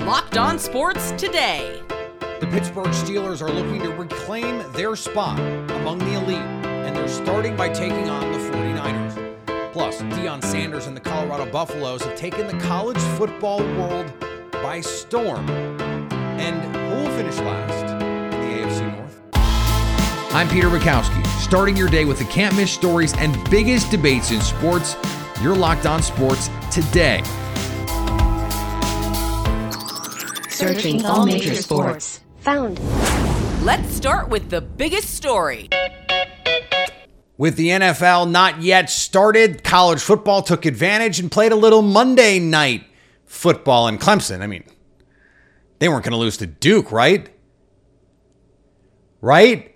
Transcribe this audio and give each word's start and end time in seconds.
Locked 0.00 0.38
On 0.38 0.58
Sports 0.58 1.12
Today. 1.12 1.82
The 2.40 2.48
Pittsburgh 2.50 2.88
Steelers 2.88 3.42
are 3.42 3.52
looking 3.52 3.82
to 3.82 3.90
reclaim 3.90 4.64
their 4.72 4.96
spot 4.96 5.38
among 5.38 5.98
the 5.98 6.14
elite, 6.14 6.38
and 6.38 6.96
they're 6.96 7.06
starting 7.06 7.54
by 7.54 7.68
taking 7.68 8.08
on 8.08 8.32
the 8.32 8.38
49ers. 8.38 9.72
Plus, 9.72 10.00
Deion 10.02 10.42
Sanders 10.42 10.86
and 10.86 10.96
the 10.96 11.00
Colorado 11.00 11.48
Buffaloes 11.52 12.02
have 12.02 12.16
taken 12.16 12.46
the 12.46 12.58
college 12.64 12.96
football 13.18 13.58
world 13.76 14.10
by 14.54 14.80
storm. 14.80 15.48
And 15.50 16.74
who 16.74 16.96
will 16.96 17.16
finish 17.16 17.38
last 17.38 17.84
in 17.92 18.30
the 18.30 18.46
AFC 18.46 18.96
North? 18.96 19.20
I'm 20.34 20.48
Peter 20.48 20.68
Bukowski, 20.68 21.24
starting 21.40 21.76
your 21.76 21.90
day 21.90 22.06
with 22.06 22.18
the 22.18 22.24
can't 22.24 22.56
miss 22.56 22.72
stories 22.72 23.14
and 23.18 23.36
biggest 23.50 23.90
debates 23.90 24.30
in 24.32 24.40
sports. 24.40 24.96
You're 25.42 25.56
locked 25.56 25.84
on 25.86 26.02
sports 26.02 26.48
today. 26.72 27.22
Searching 30.60 31.06
all 31.06 31.24
major 31.24 31.54
sports. 31.54 32.20
Found. 32.40 32.78
Let's 33.64 33.94
start 33.94 34.28
with 34.28 34.50
the 34.50 34.60
biggest 34.60 35.14
story. 35.14 35.70
With 37.38 37.56
the 37.56 37.68
NFL 37.68 38.30
not 38.30 38.60
yet 38.60 38.90
started, 38.90 39.64
college 39.64 40.02
football 40.02 40.42
took 40.42 40.66
advantage 40.66 41.18
and 41.18 41.32
played 41.32 41.52
a 41.52 41.56
little 41.56 41.80
Monday 41.80 42.38
night 42.40 42.84
football 43.24 43.88
in 43.88 43.96
Clemson. 43.96 44.42
I 44.42 44.48
mean, 44.48 44.64
they 45.78 45.88
weren't 45.88 46.04
going 46.04 46.12
to 46.12 46.18
lose 46.18 46.36
to 46.36 46.46
Duke, 46.46 46.92
right? 46.92 47.30
Right? 49.22 49.74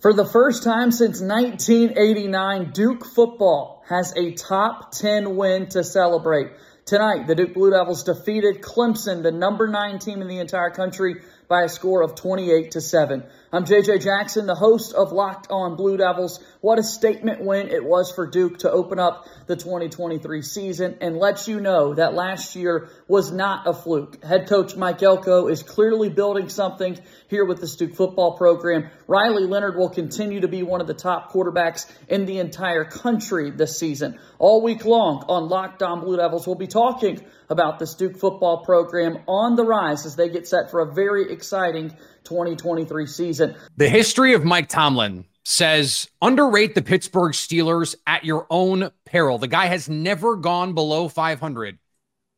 For 0.00 0.14
the 0.14 0.24
first 0.24 0.62
time 0.62 0.92
since 0.92 1.20
1989, 1.20 2.70
Duke 2.72 3.04
football 3.04 3.84
has 3.86 4.14
a 4.16 4.32
top 4.32 4.92
10 4.92 5.36
win 5.36 5.66
to 5.68 5.84
celebrate. 5.84 6.52
Tonight, 6.86 7.26
the 7.26 7.34
Duke 7.34 7.54
Blue 7.54 7.72
Devils 7.72 8.04
defeated 8.04 8.62
Clemson, 8.62 9.24
the 9.24 9.32
number 9.32 9.66
nine 9.66 9.98
team 9.98 10.22
in 10.22 10.28
the 10.28 10.38
entire 10.38 10.70
country, 10.70 11.16
by 11.48 11.62
a 11.62 11.68
score 11.68 12.02
of 12.02 12.14
28 12.14 12.72
to 12.72 12.80
7. 12.80 13.24
I'm 13.52 13.64
JJ 13.64 14.02
Jackson, 14.02 14.46
the 14.46 14.54
host 14.54 14.92
of 14.92 15.12
Locked 15.12 15.46
On 15.50 15.76
Blue 15.76 15.96
Devils. 15.96 16.40
What 16.60 16.78
a 16.78 16.82
statement 16.82 17.44
win 17.44 17.68
it 17.68 17.84
was 17.84 18.10
for 18.10 18.26
Duke 18.26 18.58
to 18.58 18.70
open 18.70 18.98
up 18.98 19.28
the 19.46 19.54
2023 19.54 20.42
season 20.42 20.98
and 21.00 21.16
let 21.16 21.46
you 21.46 21.60
know 21.60 21.94
that 21.94 22.14
last 22.14 22.56
year 22.56 22.88
was 23.06 23.30
not 23.30 23.66
a 23.66 23.72
fluke. 23.72 24.22
Head 24.24 24.48
coach 24.48 24.76
Mike 24.76 25.02
Elko 25.02 25.46
is 25.46 25.62
clearly 25.62 26.08
building 26.08 26.48
something 26.48 26.98
here 27.28 27.44
with 27.44 27.60
the 27.60 27.68
Duke 27.78 27.94
football 27.94 28.36
program. 28.36 28.90
Riley 29.06 29.46
Leonard 29.46 29.76
will 29.76 29.90
continue 29.90 30.40
to 30.40 30.48
be 30.48 30.64
one 30.64 30.80
of 30.80 30.88
the 30.88 30.94
top 30.94 31.32
quarterbacks 31.32 31.86
in 32.08 32.26
the 32.26 32.40
entire 32.40 32.84
country 32.84 33.50
this 33.50 33.78
season. 33.78 34.18
All 34.38 34.62
week 34.62 34.84
long 34.84 35.24
on 35.28 35.48
Locked 35.48 35.82
On 35.82 36.00
Blue 36.00 36.16
Devils, 36.16 36.46
we'll 36.46 36.56
be 36.56 36.66
talking 36.66 37.20
about 37.48 37.78
the 37.78 37.86
Duke 37.96 38.18
football 38.18 38.64
program 38.64 39.18
on 39.28 39.54
the 39.54 39.64
rise 39.64 40.04
as 40.04 40.16
they 40.16 40.28
get 40.28 40.48
set 40.48 40.70
for 40.70 40.80
a 40.80 40.92
very 40.92 41.32
exciting 41.36 41.90
2023 42.24 43.06
season. 43.06 43.54
The 43.76 43.88
history 43.88 44.32
of 44.32 44.44
Mike 44.44 44.68
Tomlin 44.68 45.24
says 45.44 46.08
underrate 46.22 46.74
the 46.74 46.82
Pittsburgh 46.82 47.32
Steelers 47.32 47.94
at 48.06 48.24
your 48.24 48.46
own 48.50 48.90
peril. 49.04 49.38
The 49.38 49.46
guy 49.46 49.66
has 49.66 49.88
never 49.88 50.34
gone 50.34 50.72
below 50.72 51.08
500 51.08 51.78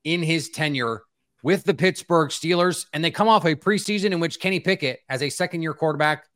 in 0.04 0.22
his 0.22 0.50
tenure 0.50 1.02
with 1.42 1.64
the 1.64 1.74
Pittsburgh 1.74 2.30
Steelers, 2.30 2.86
and 2.92 3.02
they 3.02 3.10
come 3.10 3.28
off 3.28 3.44
a 3.44 3.54
preseason 3.54 4.10
in 4.10 4.20
which 4.20 4.40
Kenny 4.40 4.60
Pickett, 4.60 5.00
as 5.08 5.22
a 5.22 5.30
second 5.30 5.62
year 5.62 5.72
quarterback, 5.72 6.26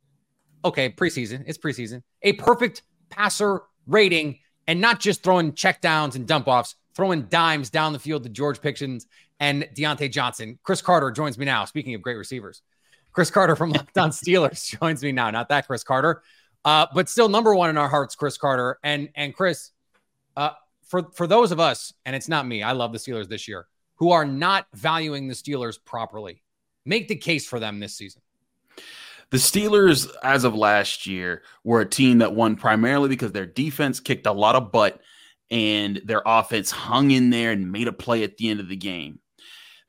okay, 0.64 0.88
preseason, 0.88 1.42
it's 1.46 1.58
preseason, 1.58 2.02
a 2.22 2.34
perfect 2.34 2.82
passer 3.10 3.62
rating, 3.86 4.38
and 4.68 4.80
not 4.80 5.00
just 5.00 5.24
throwing 5.24 5.52
checkdowns 5.52 6.14
and 6.14 6.26
dump 6.26 6.46
offs, 6.46 6.76
throwing 6.94 7.22
dimes 7.24 7.68
down 7.68 7.92
the 7.92 7.98
field 7.98 8.22
to 8.22 8.28
George 8.28 8.60
Pickens 8.60 9.06
and 9.42 9.68
Diontae 9.74 10.10
Johnson. 10.10 10.56
Chris 10.62 10.80
Carter 10.80 11.10
joins 11.10 11.36
me 11.36 11.44
now. 11.44 11.64
Speaking 11.64 11.96
of 11.96 12.00
great 12.00 12.16
receivers, 12.16 12.62
Chris 13.12 13.28
Carter 13.28 13.56
from 13.56 13.70
Locked 13.72 13.98
On 13.98 14.10
Steelers 14.10 14.78
joins 14.80 15.02
me 15.02 15.10
now. 15.10 15.30
Not 15.30 15.48
that 15.48 15.66
Chris 15.66 15.82
Carter, 15.82 16.22
uh, 16.64 16.86
but 16.94 17.08
still 17.08 17.28
number 17.28 17.52
one 17.54 17.68
in 17.68 17.76
our 17.76 17.88
hearts, 17.88 18.14
Chris 18.14 18.38
Carter. 18.38 18.78
And 18.84 19.10
and 19.16 19.34
Chris, 19.34 19.72
uh, 20.36 20.50
for 20.86 21.10
for 21.12 21.26
those 21.26 21.50
of 21.50 21.58
us, 21.58 21.92
and 22.06 22.14
it's 22.14 22.28
not 22.28 22.46
me. 22.46 22.62
I 22.62 22.72
love 22.72 22.92
the 22.92 22.98
Steelers 22.98 23.28
this 23.28 23.48
year, 23.48 23.66
who 23.96 24.12
are 24.12 24.24
not 24.24 24.66
valuing 24.74 25.26
the 25.26 25.34
Steelers 25.34 25.76
properly. 25.84 26.42
Make 26.86 27.08
the 27.08 27.16
case 27.16 27.46
for 27.46 27.58
them 27.58 27.80
this 27.80 27.96
season. 27.96 28.22
The 29.30 29.38
Steelers, 29.38 30.08
as 30.22 30.44
of 30.44 30.54
last 30.54 31.06
year, 31.06 31.42
were 31.64 31.80
a 31.80 31.88
team 31.88 32.18
that 32.18 32.34
won 32.34 32.54
primarily 32.54 33.08
because 33.08 33.32
their 33.32 33.46
defense 33.46 33.98
kicked 33.98 34.26
a 34.26 34.32
lot 34.32 34.56
of 34.56 34.70
butt 34.70 35.00
and 35.50 36.00
their 36.04 36.22
offense 36.26 36.70
hung 36.70 37.10
in 37.10 37.30
there 37.30 37.50
and 37.50 37.72
made 37.72 37.88
a 37.88 37.92
play 37.92 38.24
at 38.24 38.36
the 38.36 38.48
end 38.50 38.60
of 38.60 38.68
the 38.68 38.76
game. 38.76 39.18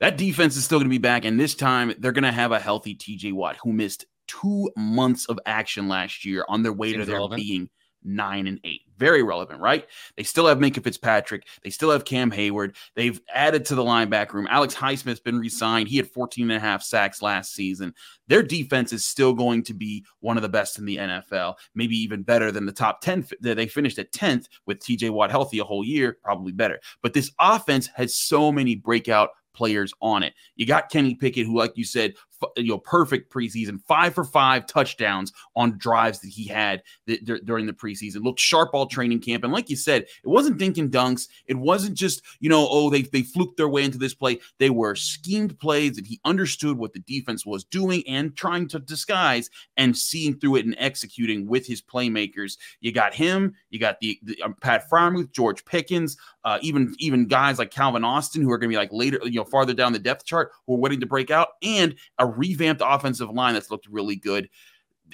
That 0.00 0.16
defense 0.16 0.56
is 0.56 0.64
still 0.64 0.78
going 0.78 0.88
to 0.88 0.90
be 0.90 0.98
back, 0.98 1.24
and 1.24 1.38
this 1.38 1.54
time 1.54 1.94
they're 1.98 2.12
going 2.12 2.24
to 2.24 2.32
have 2.32 2.52
a 2.52 2.58
healthy 2.60 2.94
TJ 2.94 3.32
Watt, 3.32 3.56
who 3.62 3.72
missed 3.72 4.06
two 4.26 4.70
months 4.76 5.26
of 5.26 5.38
action 5.46 5.88
last 5.88 6.24
year 6.24 6.44
on 6.48 6.62
their 6.62 6.72
way 6.72 6.92
Seems 6.92 7.04
to 7.04 7.06
their 7.06 7.16
relevant. 7.16 7.40
being 7.40 7.68
nine 8.04 8.46
and 8.46 8.60
eight. 8.64 8.82
Very 8.98 9.22
relevant, 9.22 9.60
right? 9.60 9.86
They 10.16 10.22
still 10.22 10.46
have 10.46 10.58
Minkah 10.58 10.84
Fitzpatrick. 10.84 11.46
They 11.62 11.70
still 11.70 11.90
have 11.90 12.04
Cam 12.04 12.30
Heyward. 12.30 12.76
They've 12.94 13.18
added 13.32 13.64
to 13.66 13.74
the 13.74 13.82
linebacker 13.82 14.34
room. 14.34 14.46
Alex 14.50 14.74
Highsmith's 14.74 15.20
been 15.20 15.38
re-signed. 15.38 15.88
He 15.88 15.96
had 15.96 16.08
14 16.10 16.50
and 16.50 16.56
a 16.56 16.60
half 16.60 16.82
sacks 16.82 17.22
last 17.22 17.54
season. 17.54 17.94
Their 18.28 18.42
defense 18.42 18.92
is 18.92 19.04
still 19.04 19.32
going 19.32 19.62
to 19.64 19.74
be 19.74 20.04
one 20.20 20.36
of 20.36 20.42
the 20.42 20.48
best 20.48 20.78
in 20.78 20.84
the 20.84 20.98
NFL, 20.98 21.54
maybe 21.74 21.96
even 21.96 22.22
better 22.22 22.52
than 22.52 22.66
the 22.66 22.72
top 22.72 23.00
10. 23.00 23.26
They 23.40 23.66
finished 23.66 23.98
at 23.98 24.12
10th 24.12 24.46
with 24.66 24.80
TJ 24.80 25.10
Watt 25.10 25.30
healthy 25.30 25.58
a 25.58 25.64
whole 25.64 25.84
year, 25.84 26.18
probably 26.22 26.52
better. 26.52 26.80
But 27.02 27.14
this 27.14 27.32
offense 27.40 27.88
has 27.94 28.14
so 28.14 28.52
many 28.52 28.74
breakout 28.76 29.30
players 29.54 29.94
on 30.02 30.22
it. 30.22 30.34
You 30.56 30.66
got 30.66 30.90
Kenny 30.90 31.14
Pickett, 31.14 31.46
who, 31.46 31.56
like 31.56 31.76
you 31.76 31.84
said, 31.84 32.14
you 32.56 32.68
know, 32.68 32.78
perfect 32.78 33.32
preseason, 33.32 33.80
five 33.86 34.14
for 34.14 34.24
five 34.24 34.66
touchdowns 34.66 35.32
on 35.56 35.78
drives 35.78 36.20
that 36.20 36.28
he 36.28 36.46
had 36.46 36.82
th- 37.06 37.24
during 37.44 37.66
the 37.66 37.72
preseason. 37.72 38.22
Looked 38.22 38.40
sharp 38.40 38.70
all 38.72 38.86
training 38.86 39.20
camp, 39.20 39.44
and 39.44 39.52
like 39.52 39.70
you 39.70 39.76
said, 39.76 40.02
it 40.02 40.28
wasn't 40.28 40.58
dink 40.58 40.78
and 40.78 40.90
dunks. 40.90 41.28
It 41.46 41.56
wasn't 41.56 41.96
just 41.96 42.22
you 42.40 42.48
know, 42.48 42.66
oh, 42.70 42.90
they 42.90 43.02
they 43.02 43.22
fluked 43.22 43.56
their 43.56 43.68
way 43.68 43.84
into 43.84 43.98
this 43.98 44.14
play. 44.14 44.40
They 44.58 44.70
were 44.70 44.94
schemed 44.94 45.58
plays 45.58 45.96
that 45.96 46.06
he 46.06 46.20
understood 46.24 46.78
what 46.78 46.92
the 46.92 47.00
defense 47.00 47.46
was 47.46 47.64
doing 47.64 48.02
and 48.06 48.36
trying 48.36 48.68
to 48.68 48.78
disguise 48.78 49.50
and 49.76 49.96
seeing 49.96 50.38
through 50.38 50.56
it 50.56 50.66
and 50.66 50.74
executing 50.78 51.46
with 51.46 51.66
his 51.66 51.82
playmakers. 51.82 52.56
You 52.80 52.92
got 52.92 53.14
him. 53.14 53.54
You 53.70 53.78
got 53.78 54.00
the, 54.00 54.18
the 54.22 54.40
um, 54.42 54.54
Pat 54.60 54.88
Freiermuth, 54.90 55.32
George 55.32 55.64
Pickens, 55.64 56.16
uh, 56.44 56.58
even 56.62 56.94
even 56.98 57.26
guys 57.26 57.58
like 57.58 57.70
Calvin 57.70 58.04
Austin 58.04 58.42
who 58.42 58.50
are 58.50 58.58
going 58.58 58.70
to 58.70 58.74
be 58.74 58.78
like 58.78 58.92
later, 58.92 59.20
you 59.24 59.40
know, 59.40 59.44
farther 59.44 59.74
down 59.74 59.92
the 59.92 59.98
depth 59.98 60.24
chart 60.24 60.52
who 60.66 60.74
are 60.74 60.78
waiting 60.78 61.00
to 61.00 61.06
break 61.06 61.30
out, 61.30 61.48
and 61.62 61.94
a 62.18 62.26
revamped 62.38 62.82
offensive 62.84 63.30
line 63.30 63.54
that's 63.54 63.70
looked 63.70 63.86
really 63.88 64.16
good. 64.16 64.48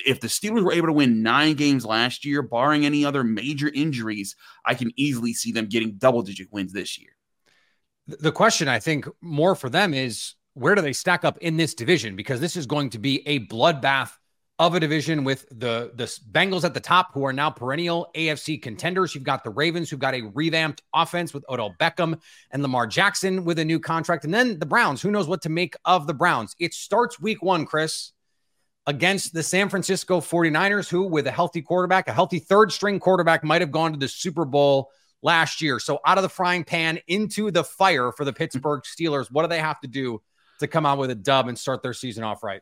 If 0.07 0.21
the 0.21 0.29
Steelers 0.29 0.63
were 0.63 0.73
able 0.73 0.87
to 0.87 0.93
win 0.93 1.23
nine 1.23 1.55
games 1.57 1.85
last 1.85 2.25
year, 2.25 2.43
barring 2.43 2.87
any 2.87 3.05
other 3.05 3.25
major 3.25 3.71
injuries, 3.75 4.37
I 4.65 4.75
can 4.75 4.93
easily 4.97 5.33
see 5.33 5.53
them 5.53 5.67
getting 5.67 5.95
double 5.95 6.23
digit 6.23 6.49
wins 6.53 6.73
this 6.73 6.99
year. 6.99 7.11
The 8.07 8.33
question 8.33 8.69
I 8.69 8.79
think 8.79 9.07
more 9.21 9.55
for 9.55 9.69
them 9.69 9.95
is 9.95 10.35
where 10.55 10.75
do 10.75 10.83
they 10.83 10.93
stack 10.93 11.25
up 11.25 11.39
in 11.39 11.57
this 11.57 11.75
division? 11.75 12.17
Because 12.17 12.41
this 12.41 12.57
is 12.57 12.67
going 12.67 12.91
to 12.91 12.99
be 12.99 13.27
a 13.27 13.41
bloodbath 13.47 14.13
of 14.61 14.75
a 14.75 14.81
division 14.81 15.25
with 15.25 15.49
the 15.49 15.91
the 15.95 16.05
Bengals 16.31 16.65
at 16.65 16.75
the 16.75 16.81
top, 16.81 17.15
who 17.15 17.25
are 17.25 17.33
now 17.33 17.49
perennial 17.49 18.11
AFC 18.15 18.61
contenders. 18.61 19.15
You've 19.15 19.25
got 19.25 19.43
the 19.43 19.49
Ravens, 19.49 19.89
who've 19.89 19.99
got 19.99 20.15
a 20.15 20.21
revamped 20.35 20.83
offense 20.95 21.33
with 21.33 21.47
Odell 21.49 21.75
Beckham 21.81 22.21
and 22.51 22.63
Lamar 22.63 22.87
Jackson 22.87 23.47
with 23.47 23.59
a 23.59 23.65
new 23.65 23.81
contract, 23.81 24.25
and 24.25 24.35
then 24.35 24.59
the 24.59 24.67
Browns. 24.67 25.01
Who 25.01 25.11
knows 25.11 25.27
what 25.27 25.41
to 25.43 25.49
make 25.49 25.77
of 25.87 26.07
the 26.07 26.13
Browns? 26.13 26.55
It 26.61 26.75
starts 26.75 27.19
week 27.19 27.43
one, 27.43 27.65
Chris, 27.65 28.13
against 28.87 29.33
the 29.33 29.43
San 29.43 29.71
Francisco 29.71 30.21
49ers, 30.21 30.91
who, 30.91 31.05
with 31.05 31.27
a 31.27 31.33
healthy 31.33 31.63
quarterback, 31.63 32.07
a 32.07 32.13
healthy 32.13 32.39
third 32.39 32.71
string 32.71 33.01
quarterback, 33.01 33.43
might 33.43 33.63
have 33.63 33.73
gone 33.73 33.93
to 33.93 33.99
the 33.99 34.09
Super 34.09 34.45
Bowl 34.45 34.91
last 35.23 35.63
year. 35.63 35.79
So 35.79 36.01
out 36.07 36.19
of 36.19 36.23
the 36.23 36.29
frying 36.29 36.65
pan 36.65 36.99
into 37.07 37.51
the 37.51 37.65
fire 37.65 38.13
for 38.13 38.27
the 38.27 38.33
Pittsburgh 38.35 38.83
Steelers. 38.83 39.31
What 39.31 39.41
do 39.41 39.49
they 39.49 39.59
have 39.59 39.81
to 39.81 39.89
do 39.89 40.21
to 40.59 40.67
come 40.67 40.85
out 40.85 40.99
with 40.99 41.09
a 41.09 41.15
dub 41.15 41.49
and 41.49 41.59
start 41.59 41.83
their 41.83 41.95
season 41.95 42.25
off 42.25 42.43
right? 42.43 42.61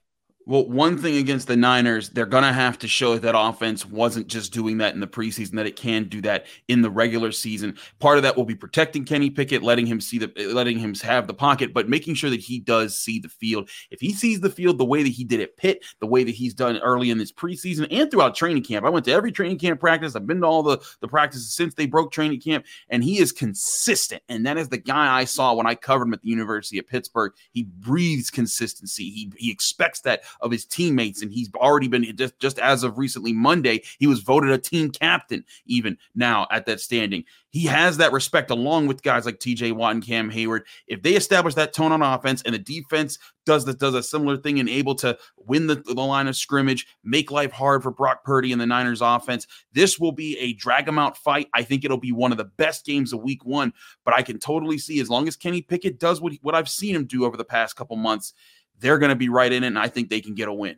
Well, 0.49 0.67
one 0.67 0.97
thing 0.97 1.19
against 1.19 1.47
the 1.47 1.59
Niners, 1.59 2.09
they're 2.09 2.25
going 2.25 2.43
to 2.43 2.55
have 2.55 2.79
to 2.79 2.89
show 2.89 3.19
that, 3.19 3.39
offense 3.39 3.85
wasn't 3.85 4.29
just 4.29 4.51
doing 4.51 4.79
that 4.79 4.95
in 4.95 5.01
the 5.01 5.07
preseason, 5.07 5.57
that 5.57 5.67
it 5.67 5.77
can 5.77 6.05
do 6.05 6.23
that 6.23 6.47
in 6.69 6.81
the 6.81 6.89
regular 6.89 7.33
season. 7.33 7.77
Part 7.99 8.17
of 8.17 8.23
that 8.23 8.35
will 8.35 8.47
be 8.47 8.55
protecting 8.55 9.05
Kenny 9.05 9.29
Pickett, 9.29 9.63
letting 9.63 9.85
him 9.85 10.01
see 10.01 10.17
the, 10.17 10.33
letting 10.55 10.79
him 10.79 10.95
have 11.03 11.27
the 11.27 11.35
pocket, 11.35 11.75
but 11.75 11.91
making 11.91 12.15
sure 12.15 12.31
that 12.31 12.41
he 12.41 12.61
does 12.61 12.99
see 12.99 13.19
the 13.19 13.29
field. 13.29 13.69
If 13.91 14.01
he 14.01 14.15
sees 14.15 14.41
the 14.41 14.49
field 14.49 14.79
the 14.79 14.87
way 14.87 15.03
that 15.03 15.11
he 15.11 15.23
did 15.23 15.41
at 15.41 15.59
Pitt, 15.59 15.85
the 16.01 16.07
way 16.07 16.25
that 16.25 16.35
he's 16.35 16.55
done 16.55 16.79
early 16.79 17.11
in 17.11 17.19
this 17.19 17.31
preseason 17.31 17.87
and 17.91 18.11
throughout 18.11 18.35
training 18.35 18.65
camp, 18.65 18.87
I 18.87 18.89
went 18.89 19.05
to 19.05 19.13
every 19.13 19.33
training 19.33 19.59
camp 19.59 19.81
practice. 19.81 20.17
I've 20.17 20.27
been 20.27 20.41
to 20.41 20.47
all 20.47 20.63
the 20.63 20.79
the 21.03 21.09
practices 21.09 21.55
since 21.55 21.75
they 21.75 21.85
broke 21.85 22.11
training 22.11 22.41
camp, 22.41 22.65
and 22.89 23.05
he 23.05 23.19
is 23.19 23.33
consistent. 23.33 24.23
And 24.31 24.47
that 24.47 24.57
is 24.57 24.71
the 24.71 24.79
guy 24.79 25.15
I 25.15 25.25
saw 25.25 25.53
when 25.53 25.67
I 25.67 25.75
covered 25.75 26.07
him 26.07 26.15
at 26.15 26.23
the 26.23 26.31
University 26.31 26.79
of 26.79 26.89
Pittsburgh. 26.89 27.33
He 27.53 27.65
breathes 27.65 28.31
consistency. 28.31 29.11
He 29.11 29.31
he 29.37 29.51
expects 29.51 30.01
that 30.01 30.23
of 30.41 30.51
his 30.51 30.65
teammates, 30.65 31.23
and 31.23 31.33
he's 31.33 31.51
already 31.55 31.89
been 31.89 32.05
just 32.17 32.39
just 32.39 32.59
as 32.59 32.83
of 32.83 32.99
recently 32.99 33.33
Monday, 33.33 33.83
he 33.99 34.07
was 34.07 34.21
voted 34.21 34.51
a 34.51 34.59
team 34.59 34.91
captain 34.91 35.45
even 35.67 35.97
now 36.15 36.47
at 36.51 36.67
that 36.67 36.81
standing. 36.81 37.25
He 37.51 37.65
has 37.65 37.97
that 37.97 38.13
respect 38.13 38.51
along 38.51 38.89
with 38.89 39.03
guys 39.03 39.25
like 39.25 39.39
TJ 39.39 39.73
Watt 39.73 39.95
and 39.95 40.05
Cam 40.05 40.31
Heyward. 40.31 40.63
If 40.87 41.03
they 41.03 41.15
establish 41.15 41.55
that 41.55 41.73
tone 41.73 41.93
on 41.93 42.03
offense 42.03 42.43
and 42.43 42.55
the 42.55 42.59
defense 42.59 43.19
does 43.47 43.65
that 43.65 43.79
does 43.79 43.95
a 43.95 44.03
similar 44.03 44.37
thing 44.37 44.61
and 44.61 44.69
able 44.69 44.95
to 44.97 45.17
win 45.39 45.67
the, 45.67 45.77
the 45.77 45.95
line 45.95 46.29
of 46.29 46.37
scrimmage, 46.37 46.87
make 47.03 47.31
life 47.31 47.51
hard 47.51 47.83
for 47.83 47.91
Brock 47.91 48.23
Purdy 48.23 48.53
and 48.53 48.61
the 48.61 48.67
Niners 48.67 49.01
offense, 49.01 49.47
this 49.73 49.99
will 49.99 50.13
be 50.13 50.39
a 50.39 50.53
drag 50.53 50.85
them 50.85 50.99
out 50.99 51.17
fight. 51.17 51.49
I 51.55 51.63
think 51.63 51.85
it'll 51.85 51.97
be 51.97 52.13
one 52.13 52.33
of 52.33 52.39
the 52.39 52.45
best 52.45 52.85
games 52.85 53.15
of 53.15 53.23
week 53.23 53.47
one, 53.47 53.73
but 54.05 54.13
I 54.13 54.21
can 54.21 54.39
totally 54.39 54.77
see 54.77 55.01
as 55.01 55.09
long 55.09 55.27
as 55.27 55.35
Kenny 55.35 55.63
Pickett 55.63 55.99
does 55.99 56.21
what, 56.21 56.35
what 56.43 56.55
I've 56.55 56.69
seen 56.69 56.95
him 56.95 57.07
do 57.07 57.25
over 57.25 57.39
the 57.39 57.45
past 57.45 57.77
couple 57.77 57.97
months, 57.97 58.35
they're 58.81 58.99
going 58.99 59.11
to 59.11 59.17
be 59.17 59.29
right 59.29 59.53
in 59.53 59.65
it, 59.65 59.69
and 59.69 59.79
I 59.79 59.89
think 59.89 60.09
they 60.09 60.21
can 60.21 60.35
get 60.35 60.49
a 60.49 60.53
win. 60.53 60.77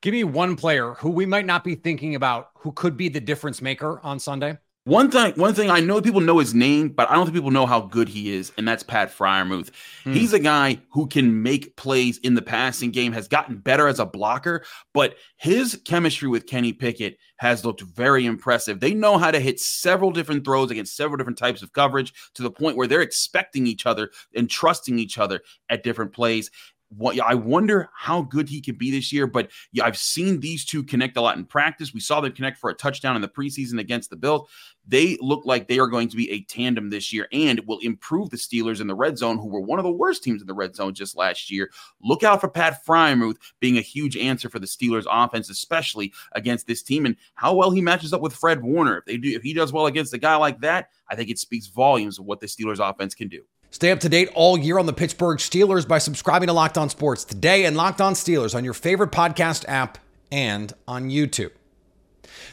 Give 0.00 0.12
me 0.12 0.24
one 0.24 0.56
player 0.56 0.94
who 0.94 1.10
we 1.10 1.26
might 1.26 1.46
not 1.46 1.64
be 1.64 1.74
thinking 1.74 2.14
about 2.14 2.50
who 2.58 2.72
could 2.72 2.96
be 2.96 3.08
the 3.08 3.20
difference 3.20 3.60
maker 3.60 4.00
on 4.04 4.20
Sunday. 4.20 4.58
One 4.88 5.10
thing, 5.10 5.34
one 5.34 5.52
thing 5.52 5.68
I 5.68 5.80
know 5.80 6.00
people 6.00 6.22
know 6.22 6.38
his 6.38 6.54
name, 6.54 6.88
but 6.88 7.10
I 7.10 7.14
don't 7.14 7.26
think 7.26 7.34
people 7.34 7.50
know 7.50 7.66
how 7.66 7.82
good 7.82 8.08
he 8.08 8.32
is, 8.32 8.52
and 8.56 8.66
that's 8.66 8.82
Pat 8.82 9.10
Freiermuth. 9.10 9.70
Hmm. 10.04 10.14
He's 10.14 10.32
a 10.32 10.38
guy 10.38 10.80
who 10.92 11.06
can 11.06 11.42
make 11.42 11.76
plays 11.76 12.16
in 12.16 12.32
the 12.32 12.40
passing 12.40 12.90
game, 12.90 13.12
has 13.12 13.28
gotten 13.28 13.58
better 13.58 13.86
as 13.86 13.98
a 13.98 14.06
blocker, 14.06 14.64
but 14.94 15.16
his 15.36 15.78
chemistry 15.84 16.26
with 16.26 16.46
Kenny 16.46 16.72
Pickett 16.72 17.18
has 17.36 17.66
looked 17.66 17.82
very 17.82 18.24
impressive. 18.24 18.80
They 18.80 18.94
know 18.94 19.18
how 19.18 19.30
to 19.30 19.40
hit 19.40 19.60
several 19.60 20.10
different 20.10 20.42
throws 20.42 20.70
against 20.70 20.96
several 20.96 21.18
different 21.18 21.38
types 21.38 21.60
of 21.60 21.74
coverage 21.74 22.14
to 22.36 22.42
the 22.42 22.50
point 22.50 22.78
where 22.78 22.86
they're 22.86 23.02
expecting 23.02 23.66
each 23.66 23.84
other 23.84 24.10
and 24.34 24.48
trusting 24.48 24.98
each 24.98 25.18
other 25.18 25.42
at 25.68 25.82
different 25.82 26.14
plays 26.14 26.50
what 26.96 27.20
I 27.20 27.34
wonder 27.34 27.90
how 27.94 28.22
good 28.22 28.48
he 28.48 28.60
can 28.60 28.76
be 28.76 28.90
this 28.90 29.12
year. 29.12 29.26
But 29.26 29.50
yeah, 29.72 29.84
I've 29.84 29.98
seen 29.98 30.40
these 30.40 30.64
two 30.64 30.82
connect 30.82 31.16
a 31.16 31.20
lot 31.20 31.36
in 31.36 31.44
practice. 31.44 31.92
We 31.92 32.00
saw 32.00 32.20
them 32.20 32.32
connect 32.32 32.58
for 32.58 32.70
a 32.70 32.74
touchdown 32.74 33.16
in 33.16 33.22
the 33.22 33.28
preseason 33.28 33.78
against 33.78 34.10
the 34.10 34.16
Bills. 34.16 34.48
They 34.86 35.18
look 35.20 35.44
like 35.44 35.68
they 35.68 35.78
are 35.78 35.86
going 35.86 36.08
to 36.08 36.16
be 36.16 36.30
a 36.30 36.42
tandem 36.44 36.88
this 36.88 37.12
year 37.12 37.28
and 37.30 37.60
will 37.66 37.78
improve 37.80 38.30
the 38.30 38.38
Steelers 38.38 38.80
in 38.80 38.86
the 38.86 38.94
red 38.94 39.18
zone, 39.18 39.36
who 39.36 39.48
were 39.48 39.60
one 39.60 39.78
of 39.78 39.84
the 39.84 39.90
worst 39.90 40.24
teams 40.24 40.40
in 40.40 40.46
the 40.46 40.54
red 40.54 40.74
zone 40.74 40.94
just 40.94 41.14
last 41.14 41.50
year. 41.50 41.70
Look 42.02 42.22
out 42.22 42.40
for 42.40 42.48
Pat 42.48 42.82
Freiermuth 42.86 43.36
being 43.60 43.76
a 43.76 43.82
huge 43.82 44.16
answer 44.16 44.48
for 44.48 44.58
the 44.58 44.66
Steelers 44.66 45.04
offense, 45.10 45.50
especially 45.50 46.14
against 46.32 46.66
this 46.66 46.82
team, 46.82 47.04
and 47.04 47.16
how 47.34 47.54
well 47.54 47.70
he 47.70 47.82
matches 47.82 48.14
up 48.14 48.22
with 48.22 48.32
Fred 48.32 48.62
Warner. 48.62 48.98
If 48.98 49.04
they 49.04 49.16
do, 49.18 49.36
if 49.36 49.42
he 49.42 49.52
does 49.52 49.74
well 49.74 49.86
against 49.86 50.14
a 50.14 50.18
guy 50.18 50.36
like 50.36 50.60
that, 50.60 50.88
I 51.10 51.16
think 51.16 51.28
it 51.28 51.38
speaks 51.38 51.66
volumes 51.66 52.18
of 52.18 52.24
what 52.24 52.40
the 52.40 52.46
Steelers 52.46 52.80
offense 52.80 53.14
can 53.14 53.28
do. 53.28 53.42
Stay 53.70 53.90
up 53.90 54.00
to 54.00 54.08
date 54.08 54.30
all 54.34 54.58
year 54.58 54.78
on 54.78 54.86
the 54.86 54.92
Pittsburgh 54.94 55.38
Steelers 55.38 55.86
by 55.86 55.98
subscribing 55.98 56.46
to 56.46 56.54
Locked 56.54 56.78
On 56.78 56.88
Sports 56.88 57.24
today 57.24 57.66
and 57.66 57.76
Locked 57.76 58.00
On 58.00 58.14
Steelers 58.14 58.54
on 58.54 58.64
your 58.64 58.72
favorite 58.72 59.12
podcast 59.12 59.66
app 59.68 59.98
and 60.32 60.72
on 60.86 61.10
YouTube. 61.10 61.50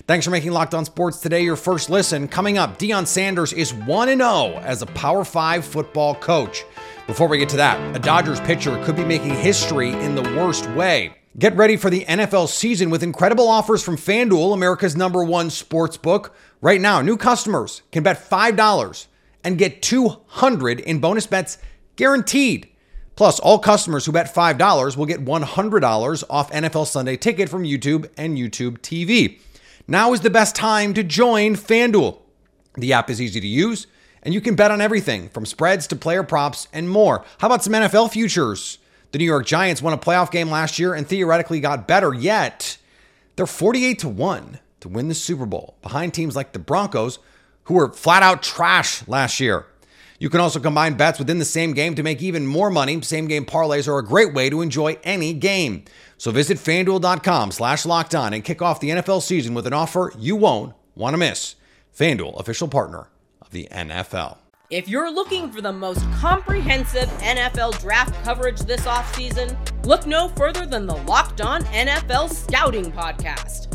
Thanks 0.07 0.25
for 0.25 0.31
making 0.31 0.51
Locked 0.51 0.73
On 0.73 0.83
Sports 0.83 1.19
today 1.19 1.41
your 1.41 1.55
first 1.55 1.89
listen. 1.89 2.27
Coming 2.27 2.57
up, 2.57 2.77
Deion 2.77 3.07
Sanders 3.07 3.53
is 3.53 3.73
1 3.73 4.07
0 4.09 4.59
as 4.61 4.81
a 4.81 4.87
Power 4.87 5.23
5 5.23 5.63
football 5.65 6.15
coach. 6.15 6.65
Before 7.07 7.29
we 7.29 7.37
get 7.37 7.49
to 7.49 7.57
that, 7.57 7.95
a 7.95 7.99
Dodgers 7.99 8.41
pitcher 8.41 8.83
could 8.83 8.97
be 8.97 9.05
making 9.05 9.35
history 9.35 9.91
in 9.91 10.15
the 10.15 10.23
worst 10.37 10.69
way. 10.71 11.15
Get 11.39 11.55
ready 11.55 11.77
for 11.77 11.89
the 11.89 12.03
NFL 12.05 12.49
season 12.49 12.89
with 12.89 13.03
incredible 13.03 13.47
offers 13.47 13.83
from 13.83 13.95
FanDuel, 13.95 14.53
America's 14.53 14.95
number 14.97 15.23
one 15.23 15.49
sports 15.49 15.97
book. 15.97 16.35
Right 16.61 16.81
now, 16.81 17.01
new 17.01 17.15
customers 17.15 17.83
can 17.91 18.03
bet 18.03 18.29
$5 18.29 19.07
and 19.45 19.57
get 19.57 19.81
200 19.81 20.81
in 20.81 20.99
bonus 20.99 21.27
bets 21.27 21.57
guaranteed. 21.95 22.67
Plus, 23.15 23.39
all 23.39 23.59
customers 23.59 24.05
who 24.05 24.11
bet 24.11 24.33
$5 24.33 24.97
will 24.97 25.05
get 25.05 25.23
$100 25.23 26.23
off 26.29 26.51
NFL 26.51 26.87
Sunday 26.87 27.15
ticket 27.15 27.47
from 27.47 27.63
YouTube 27.63 28.09
and 28.17 28.37
YouTube 28.37 28.79
TV. 28.79 29.39
Now 29.87 30.11
is 30.11 30.21
the 30.21 30.29
best 30.29 30.55
time 30.55 30.93
to 30.95 31.03
join 31.03 31.55
FanDuel. 31.55 32.17
The 32.73 32.91
app 32.91 33.09
is 33.09 33.21
easy 33.21 33.39
to 33.39 33.47
use, 33.47 33.87
and 34.21 34.33
you 34.33 34.41
can 34.41 34.55
bet 34.55 34.71
on 34.71 34.81
everything 34.81 35.29
from 35.29 35.45
spreads 35.45 35.87
to 35.87 35.95
player 35.95 36.23
props 36.23 36.67
and 36.73 36.89
more. 36.89 37.23
How 37.37 37.47
about 37.47 37.63
some 37.63 37.73
NFL 37.73 38.11
futures? 38.11 38.79
The 39.11 39.19
New 39.19 39.25
York 39.25 39.45
Giants 39.45 39.81
won 39.81 39.93
a 39.93 39.97
playoff 39.97 40.31
game 40.31 40.49
last 40.49 40.77
year 40.77 40.93
and 40.93 41.07
theoretically 41.07 41.61
got 41.61 41.87
better, 41.87 42.13
yet 42.13 42.77
they're 43.37 43.45
48 43.45 43.99
to 43.99 44.09
1 44.09 44.59
to 44.81 44.89
win 44.89 45.07
the 45.07 45.13
Super 45.13 45.45
Bowl 45.45 45.77
behind 45.81 46.13
teams 46.13 46.35
like 46.35 46.51
the 46.51 46.59
Broncos 46.59 47.19
who 47.65 47.75
were 47.75 47.93
flat 47.93 48.23
out 48.23 48.41
trash 48.41 49.07
last 49.07 49.39
year. 49.39 49.65
You 50.17 50.29
can 50.29 50.39
also 50.39 50.59
combine 50.59 50.95
bets 50.95 51.19
within 51.19 51.39
the 51.39 51.45
same 51.45 51.73
game 51.73 51.93
to 51.95 52.03
make 52.03 52.21
even 52.21 52.47
more 52.47 52.69
money. 52.69 53.01
Same 53.01 53.27
game 53.27 53.45
parlays 53.45 53.87
are 53.87 53.97
a 53.97 54.05
great 54.05 54.33
way 54.33 54.49
to 54.49 54.61
enjoy 54.61 54.97
any 55.03 55.33
game. 55.33 55.83
So 56.17 56.31
visit 56.31 56.57
fanduel.com 56.57 57.51
slash 57.51 57.85
locked 57.85 58.15
on 58.15 58.33
and 58.33 58.43
kick 58.43 58.61
off 58.61 58.79
the 58.79 58.89
NFL 58.91 59.21
season 59.21 59.53
with 59.53 59.67
an 59.67 59.73
offer 59.73 60.13
you 60.17 60.35
won't 60.35 60.73
want 60.95 61.13
to 61.13 61.17
miss. 61.17 61.55
FanDuel, 61.97 62.39
official 62.39 62.67
partner 62.67 63.07
of 63.41 63.51
the 63.51 63.67
NFL. 63.71 64.37
If 64.71 64.87
you're 64.87 65.11
looking 65.11 65.51
for 65.51 65.61
the 65.61 65.71
most 65.71 66.01
comprehensive 66.13 67.07
NFL 67.19 67.79
draft 67.79 68.15
coverage 68.23 68.61
this 68.61 68.81
offseason, 68.81 69.55
look 69.85 70.07
no 70.07 70.29
further 70.29 70.65
than 70.65 70.87
the 70.87 70.95
Locked 70.95 71.41
On 71.41 71.61
NFL 71.65 72.33
Scouting 72.33 72.91
Podcast. 72.91 73.74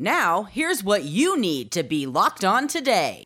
Now, 0.00 0.44
here's 0.44 0.84
what 0.84 1.02
you 1.02 1.36
need 1.36 1.72
to 1.72 1.82
be 1.82 2.06
locked 2.06 2.44
on 2.44 2.68
today. 2.68 3.24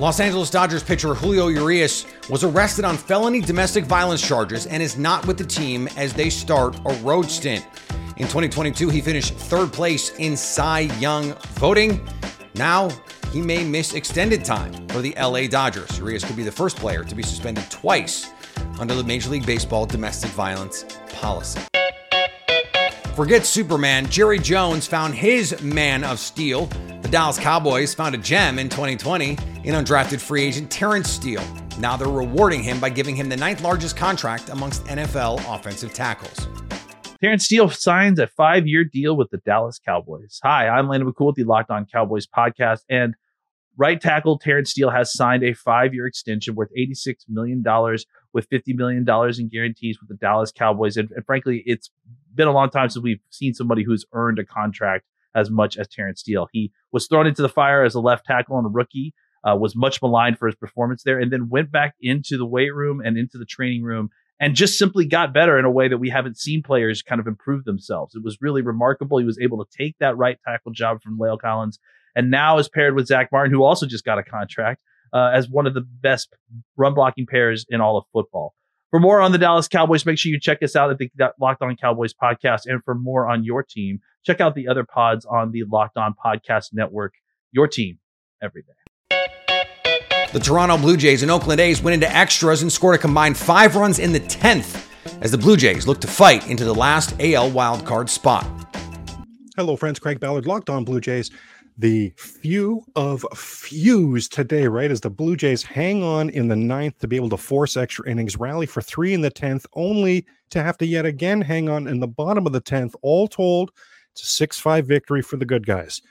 Los 0.00 0.20
Angeles 0.20 0.48
Dodgers 0.48 0.82
pitcher 0.82 1.12
Julio 1.12 1.48
Urias 1.48 2.06
was 2.30 2.44
arrested 2.44 2.86
on 2.86 2.96
felony 2.96 3.42
domestic 3.42 3.84
violence 3.84 4.26
charges 4.26 4.64
and 4.64 4.82
is 4.82 4.96
not 4.96 5.26
with 5.26 5.36
the 5.36 5.44
team 5.44 5.86
as 5.98 6.14
they 6.14 6.30
start 6.30 6.80
a 6.86 6.94
road 7.02 7.30
stint. 7.30 7.66
In 8.16 8.24
2022, 8.24 8.88
he 8.88 9.02
finished 9.02 9.34
third 9.34 9.70
place 9.70 10.16
in 10.16 10.34
Cy 10.34 10.80
Young 10.98 11.34
voting. 11.56 12.08
Now, 12.54 12.88
he 13.30 13.42
may 13.42 13.64
miss 13.64 13.92
extended 13.92 14.46
time 14.46 14.72
for 14.88 15.02
the 15.02 15.14
LA 15.20 15.46
Dodgers. 15.46 15.98
Urias 15.98 16.24
could 16.24 16.36
be 16.36 16.42
the 16.42 16.50
first 16.50 16.78
player 16.78 17.04
to 17.04 17.14
be 17.14 17.22
suspended 17.22 17.70
twice 17.70 18.30
under 18.80 18.94
the 18.94 19.04
Major 19.04 19.28
League 19.28 19.44
Baseball 19.44 19.84
domestic 19.84 20.30
violence 20.30 20.86
policy. 21.12 21.60
Forget 23.18 23.44
Superman, 23.44 24.06
Jerry 24.06 24.38
Jones 24.38 24.86
found 24.86 25.12
his 25.12 25.60
man 25.60 26.04
of 26.04 26.20
steel. 26.20 26.66
The 27.02 27.08
Dallas 27.08 27.36
Cowboys 27.36 27.92
found 27.92 28.14
a 28.14 28.18
gem 28.18 28.60
in 28.60 28.68
2020 28.68 29.30
in 29.30 29.74
undrafted 29.74 30.20
free 30.20 30.44
agent 30.44 30.70
Terence 30.70 31.10
Steele. 31.10 31.42
Now 31.80 31.96
they're 31.96 32.06
rewarding 32.06 32.62
him 32.62 32.78
by 32.78 32.90
giving 32.90 33.16
him 33.16 33.28
the 33.28 33.36
ninth 33.36 33.60
largest 33.60 33.96
contract 33.96 34.50
amongst 34.50 34.84
NFL 34.84 35.40
offensive 35.52 35.92
tackles. 35.92 36.46
Terence 37.20 37.44
Steele 37.44 37.68
signs 37.70 38.20
a 38.20 38.28
five 38.28 38.68
year 38.68 38.84
deal 38.84 39.16
with 39.16 39.30
the 39.30 39.38
Dallas 39.38 39.80
Cowboys. 39.84 40.38
Hi, 40.44 40.68
I'm 40.68 40.86
Landon 40.86 41.12
McCool 41.12 41.26
with 41.26 41.34
the 41.34 41.42
Locked 41.42 41.72
On 41.72 41.86
Cowboys 41.86 42.28
podcast. 42.28 42.84
And 42.88 43.16
right 43.76 44.00
tackle 44.00 44.38
Terence 44.38 44.70
Steele 44.70 44.90
has 44.90 45.12
signed 45.12 45.42
a 45.42 45.54
five 45.54 45.92
year 45.92 46.06
extension 46.06 46.54
worth 46.54 46.70
$86 46.78 47.16
million 47.28 47.64
with 48.32 48.48
$50 48.48 48.76
million 48.76 49.04
in 49.40 49.48
guarantees 49.48 49.98
with 49.98 50.08
the 50.08 50.14
Dallas 50.14 50.52
Cowboys. 50.52 50.96
And, 50.96 51.10
and 51.10 51.26
frankly, 51.26 51.64
it's 51.66 51.90
been 52.34 52.48
a 52.48 52.52
long 52.52 52.70
time 52.70 52.88
since 52.88 53.02
we've 53.02 53.20
seen 53.30 53.54
somebody 53.54 53.84
who's 53.84 54.04
earned 54.12 54.38
a 54.38 54.44
contract 54.44 55.04
as 55.34 55.50
much 55.50 55.76
as 55.76 55.88
Terence 55.88 56.20
Steele. 56.20 56.48
He 56.52 56.72
was 56.92 57.06
thrown 57.06 57.26
into 57.26 57.42
the 57.42 57.48
fire 57.48 57.84
as 57.84 57.94
a 57.94 58.00
left 58.00 58.26
tackle 58.26 58.58
and 58.58 58.66
a 58.66 58.70
rookie, 58.70 59.14
uh, 59.44 59.56
was 59.56 59.76
much 59.76 60.02
maligned 60.02 60.38
for 60.38 60.46
his 60.46 60.56
performance 60.56 61.02
there, 61.02 61.18
and 61.18 61.32
then 61.32 61.48
went 61.48 61.70
back 61.70 61.94
into 62.00 62.36
the 62.36 62.46
weight 62.46 62.74
room 62.74 63.00
and 63.04 63.16
into 63.16 63.38
the 63.38 63.44
training 63.44 63.82
room 63.82 64.10
and 64.40 64.54
just 64.54 64.78
simply 64.78 65.04
got 65.04 65.34
better 65.34 65.58
in 65.58 65.64
a 65.64 65.70
way 65.70 65.88
that 65.88 65.98
we 65.98 66.10
haven't 66.10 66.38
seen 66.38 66.62
players 66.62 67.02
kind 67.02 67.20
of 67.20 67.26
improve 67.26 67.64
themselves. 67.64 68.14
It 68.14 68.22
was 68.22 68.38
really 68.40 68.62
remarkable. 68.62 69.18
He 69.18 69.24
was 69.24 69.38
able 69.40 69.64
to 69.64 69.76
take 69.76 69.96
that 69.98 70.16
right 70.16 70.38
tackle 70.46 70.72
job 70.72 71.02
from 71.02 71.18
La'el 71.18 71.40
Collins 71.40 71.78
and 72.14 72.30
now 72.30 72.58
is 72.58 72.68
paired 72.68 72.94
with 72.94 73.06
Zack 73.06 73.30
Martin, 73.32 73.52
who 73.52 73.64
also 73.64 73.86
just 73.86 74.04
got 74.04 74.18
a 74.18 74.22
contract 74.22 74.80
uh, 75.12 75.30
as 75.32 75.48
one 75.48 75.66
of 75.66 75.74
the 75.74 75.80
best 75.80 76.34
run 76.76 76.94
blocking 76.94 77.26
pairs 77.26 77.66
in 77.68 77.80
all 77.80 77.96
of 77.96 78.04
football. 78.12 78.54
For 78.90 78.98
more 78.98 79.20
on 79.20 79.32
the 79.32 79.38
Dallas 79.38 79.68
Cowboys, 79.68 80.06
make 80.06 80.16
sure 80.16 80.32
you 80.32 80.40
check 80.40 80.62
us 80.62 80.74
out 80.74 80.90
at 80.90 80.96
the 80.96 81.10
Locked 81.38 81.60
On 81.60 81.76
Cowboys 81.76 82.14
podcast. 82.14 82.62
And 82.64 82.82
for 82.84 82.94
more 82.94 83.28
on 83.28 83.44
your 83.44 83.62
team, 83.62 84.00
check 84.24 84.40
out 84.40 84.54
the 84.54 84.66
other 84.66 84.82
pods 84.82 85.26
on 85.26 85.52
the 85.52 85.64
Locked 85.64 85.98
On 85.98 86.14
Podcast 86.14 86.72
Network. 86.72 87.12
Your 87.52 87.68
team 87.68 87.98
every 88.42 88.62
day. 88.62 88.72
The 90.32 90.40
Toronto 90.40 90.78
Blue 90.78 90.96
Jays 90.96 91.22
and 91.22 91.30
Oakland 91.30 91.60
A's 91.60 91.82
went 91.82 91.94
into 91.94 92.10
extras 92.14 92.62
and 92.62 92.72
scored 92.72 92.94
a 92.94 92.98
combined 92.98 93.36
five 93.36 93.76
runs 93.76 93.98
in 93.98 94.12
the 94.12 94.20
10th 94.20 94.86
as 95.20 95.32
the 95.32 95.38
Blue 95.38 95.58
Jays 95.58 95.86
look 95.86 96.00
to 96.00 96.06
fight 96.06 96.48
into 96.48 96.64
the 96.64 96.74
last 96.74 97.12
AL 97.20 97.50
wildcard 97.50 98.08
spot. 98.08 98.46
Hello, 99.54 99.76
friends. 99.76 99.98
Craig 99.98 100.18
Ballard, 100.18 100.46
Locked 100.46 100.70
On 100.70 100.84
Blue 100.84 101.00
Jays 101.00 101.30
the 101.78 102.12
few 102.16 102.84
of 102.96 103.24
fews 103.34 104.28
today, 104.28 104.66
right? 104.66 104.90
As 104.90 105.00
the 105.00 105.10
Blue 105.10 105.36
Jays 105.36 105.62
hang 105.62 106.02
on 106.02 106.28
in 106.30 106.48
the 106.48 106.56
ninth 106.56 106.98
to 106.98 107.08
be 107.08 107.14
able 107.14 107.30
to 107.30 107.36
force 107.36 107.76
extra 107.76 108.08
innings, 108.10 108.36
rally 108.36 108.66
for 108.66 108.82
three 108.82 109.14
in 109.14 109.20
the 109.20 109.30
10th, 109.30 109.64
only 109.74 110.26
to 110.50 110.62
have 110.62 110.76
to 110.78 110.86
yet 110.86 111.06
again 111.06 111.40
hang 111.40 111.68
on 111.68 111.86
in 111.86 112.00
the 112.00 112.08
bottom 112.08 112.46
of 112.46 112.52
the 112.52 112.60
10th. 112.60 112.94
All 113.02 113.28
told, 113.28 113.70
it's 114.10 114.24
a 114.24 114.26
6 114.26 114.58
5 114.58 114.86
victory 114.86 115.22
for 115.22 115.36
the 115.36 115.46
good 115.46 115.64
guys. 115.64 116.02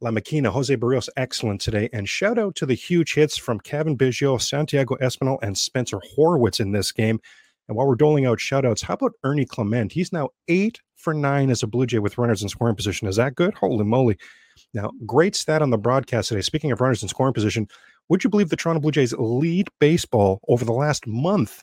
La 0.00 0.10
Maquina, 0.10 0.48
Jose 0.48 0.74
Berrios, 0.76 1.08
excellent 1.16 1.60
today. 1.60 1.90
And 1.92 2.08
shout 2.08 2.38
out 2.38 2.56
to 2.56 2.66
the 2.66 2.74
huge 2.74 3.14
hits 3.14 3.36
from 3.36 3.60
Cavan 3.60 3.96
Biggio, 3.96 4.40
Santiago 4.40 4.96
Espinal, 4.96 5.38
and 5.42 5.56
Spencer 5.56 6.00
Horwitz 6.16 6.58
in 6.58 6.72
this 6.72 6.90
game. 6.90 7.20
And 7.68 7.76
while 7.76 7.86
we're 7.86 7.94
doling 7.94 8.26
out 8.26 8.40
shout 8.40 8.64
outs, 8.64 8.82
how 8.82 8.94
about 8.94 9.12
Ernie 9.22 9.44
Clement? 9.44 9.92
He's 9.92 10.12
now 10.12 10.30
eight 10.48 10.80
for 10.96 11.14
nine 11.14 11.50
as 11.50 11.62
a 11.62 11.66
Blue 11.66 11.86
Jay 11.86 12.00
with 12.00 12.18
runners 12.18 12.42
in 12.42 12.48
scoring 12.48 12.74
position. 12.74 13.06
Is 13.06 13.16
that 13.16 13.34
good? 13.34 13.54
Holy 13.54 13.84
moly. 13.84 14.16
Now, 14.74 14.90
great 15.06 15.34
stat 15.34 15.62
on 15.62 15.70
the 15.70 15.78
broadcast 15.78 16.28
today. 16.28 16.40
Speaking 16.40 16.72
of 16.72 16.80
runners 16.80 17.02
in 17.02 17.08
scoring 17.08 17.34
position, 17.34 17.68
would 18.08 18.24
you 18.24 18.30
believe 18.30 18.48
the 18.48 18.56
Toronto 18.56 18.80
Blue 18.80 18.90
Jays 18.90 19.12
lead 19.14 19.68
baseball 19.78 20.40
over 20.48 20.64
the 20.64 20.72
last 20.72 21.06
month 21.06 21.62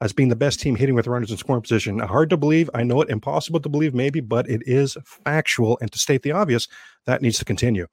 as 0.00 0.12
being 0.12 0.28
the 0.28 0.36
best 0.36 0.60
team 0.60 0.74
hitting 0.74 0.94
with 0.94 1.06
runners 1.06 1.30
in 1.30 1.36
scoring 1.36 1.62
position? 1.62 1.98
Hard 1.98 2.30
to 2.30 2.36
believe. 2.36 2.68
I 2.74 2.82
know 2.82 3.00
it. 3.00 3.10
Impossible 3.10 3.60
to 3.60 3.68
believe, 3.68 3.94
maybe, 3.94 4.20
but 4.20 4.48
it 4.48 4.62
is 4.66 4.96
factual. 5.04 5.78
And 5.80 5.92
to 5.92 5.98
state 5.98 6.22
the 6.22 6.32
obvious, 6.32 6.68
that 7.06 7.22
needs 7.22 7.38
to 7.38 7.44
continue. 7.44 7.86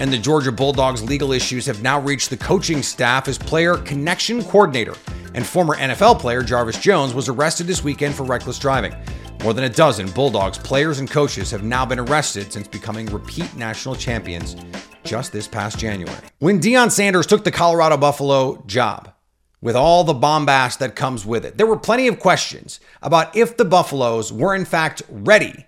And 0.00 0.12
the 0.12 0.18
Georgia 0.18 0.52
Bulldogs 0.52 1.02
legal 1.02 1.32
issues 1.32 1.66
have 1.66 1.82
now 1.82 2.00
reached 2.00 2.30
the 2.30 2.36
coaching 2.36 2.82
staff 2.82 3.26
as 3.26 3.36
player 3.36 3.76
connection 3.78 4.44
coordinator 4.44 4.94
and 5.34 5.44
former 5.44 5.76
NFL 5.76 6.20
player 6.20 6.42
Jarvis 6.42 6.78
Jones 6.78 7.14
was 7.14 7.28
arrested 7.28 7.66
this 7.66 7.82
weekend 7.82 8.14
for 8.14 8.22
reckless 8.22 8.58
driving. 8.58 8.94
More 9.42 9.54
than 9.54 9.64
a 9.64 9.68
dozen 9.68 10.10
Bulldogs 10.10 10.58
players 10.58 10.98
and 10.98 11.10
coaches 11.10 11.50
have 11.52 11.62
now 11.62 11.86
been 11.86 11.98
arrested 11.98 12.52
since 12.52 12.66
becoming 12.66 13.06
repeat 13.06 13.54
national 13.56 13.94
champions 13.94 14.56
just 15.04 15.32
this 15.32 15.46
past 15.46 15.78
January. 15.78 16.18
When 16.40 16.60
Deion 16.60 16.90
Sanders 16.90 17.26
took 17.26 17.44
the 17.44 17.52
Colorado 17.52 17.96
Buffalo 17.96 18.62
job, 18.66 19.12
with 19.60 19.74
all 19.74 20.04
the 20.04 20.14
bombast 20.14 20.78
that 20.78 20.94
comes 20.94 21.26
with 21.26 21.44
it, 21.44 21.56
there 21.56 21.66
were 21.66 21.76
plenty 21.76 22.08
of 22.08 22.18
questions 22.20 22.80
about 23.02 23.34
if 23.34 23.56
the 23.56 23.64
Buffaloes 23.64 24.32
were 24.32 24.54
in 24.54 24.64
fact 24.64 25.02
ready 25.08 25.66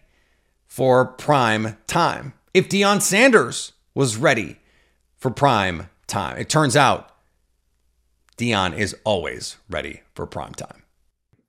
for 0.67 1.07
prime 1.07 1.77
time. 1.87 2.33
If 2.55 2.69
Deion 2.69 3.01
Sanders 3.03 3.73
was 3.95 4.17
ready 4.17 4.59
for 5.17 5.31
prime 5.31 5.89
time. 6.07 6.39
It 6.39 6.49
turns 6.49 6.77
out 6.77 7.11
Deion 8.37 8.77
is 8.77 8.97
always 9.05 9.57
ready 9.69 10.03
for 10.15 10.27
prime 10.27 10.55
time. 10.55 10.83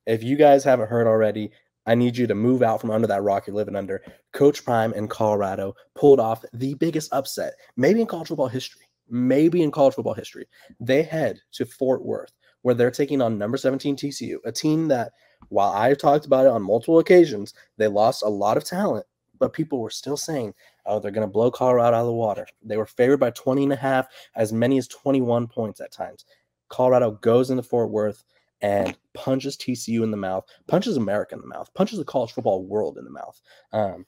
If 0.06 0.22
you 0.22 0.36
guys 0.36 0.64
haven't 0.64 0.88
heard 0.88 1.06
already, 1.06 1.52
I 1.86 1.94
need 1.94 2.16
you 2.16 2.26
to 2.26 2.34
move 2.34 2.62
out 2.62 2.80
from 2.80 2.90
under 2.90 3.06
that 3.08 3.22
rock 3.22 3.46
you're 3.46 3.56
living 3.56 3.76
under. 3.76 4.02
Coach 4.32 4.64
Prime 4.64 4.92
in 4.92 5.08
Colorado 5.08 5.74
pulled 5.94 6.20
off 6.20 6.44
the 6.52 6.74
biggest 6.74 7.12
upset, 7.12 7.54
maybe 7.76 8.00
in 8.00 8.06
college 8.06 8.28
football 8.28 8.48
history. 8.48 8.82
Maybe 9.10 9.62
in 9.62 9.70
college 9.70 9.94
football 9.94 10.14
history. 10.14 10.46
They 10.80 11.02
head 11.02 11.40
to 11.52 11.66
Fort 11.66 12.04
Worth, 12.04 12.32
where 12.62 12.74
they're 12.74 12.90
taking 12.90 13.20
on 13.20 13.36
number 13.36 13.58
17 13.58 13.96
TCU, 13.96 14.36
a 14.44 14.52
team 14.52 14.88
that, 14.88 15.12
while 15.48 15.72
I've 15.72 15.98
talked 15.98 16.24
about 16.24 16.46
it 16.46 16.52
on 16.52 16.62
multiple 16.62 16.98
occasions, 16.98 17.52
they 17.76 17.88
lost 17.88 18.22
a 18.22 18.28
lot 18.28 18.56
of 18.56 18.64
talent, 18.64 19.04
but 19.38 19.52
people 19.52 19.80
were 19.80 19.90
still 19.90 20.16
saying, 20.16 20.54
oh, 20.86 20.98
they're 20.98 21.10
going 21.10 21.26
to 21.26 21.30
blow 21.30 21.50
Colorado 21.50 21.96
out 21.96 22.00
of 22.00 22.06
the 22.06 22.12
water. 22.12 22.46
They 22.62 22.76
were 22.76 22.86
favored 22.86 23.18
by 23.18 23.32
20 23.32 23.64
and 23.64 23.72
a 23.72 23.76
half, 23.76 24.06
as 24.36 24.52
many 24.52 24.78
as 24.78 24.88
21 24.88 25.48
points 25.48 25.80
at 25.80 25.92
times. 25.92 26.24
Colorado 26.68 27.10
goes 27.10 27.50
into 27.50 27.62
Fort 27.62 27.90
Worth 27.90 28.24
and 28.62 28.96
punches 29.12 29.56
TCU 29.56 30.02
in 30.02 30.10
the 30.10 30.16
mouth, 30.16 30.44
punches 30.68 30.96
America 30.96 31.34
in 31.34 31.40
the 31.40 31.46
mouth, 31.46 31.72
punches 31.74 31.98
the 31.98 32.04
college 32.04 32.32
football 32.32 32.64
world 32.64 32.96
in 32.96 33.04
the 33.04 33.10
mouth. 33.10 33.40
Um, 33.72 34.06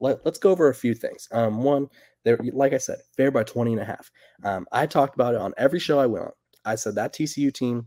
let, 0.00 0.24
us 0.26 0.38
go 0.38 0.50
over 0.50 0.68
a 0.68 0.74
few 0.74 0.94
things. 0.94 1.28
Um, 1.32 1.62
one, 1.62 1.88
there, 2.24 2.38
like 2.52 2.72
I 2.72 2.78
said, 2.78 2.98
fair 3.16 3.30
by 3.30 3.42
20 3.42 3.72
and 3.72 3.82
a 3.82 3.84
half. 3.84 4.10
Um, 4.44 4.66
I 4.72 4.86
talked 4.86 5.14
about 5.14 5.34
it 5.34 5.40
on 5.40 5.54
every 5.58 5.80
show 5.80 5.98
I 5.98 6.06
went 6.06 6.26
on. 6.26 6.32
I 6.64 6.74
said 6.76 6.94
that 6.94 7.12
TCU 7.12 7.52
team, 7.52 7.86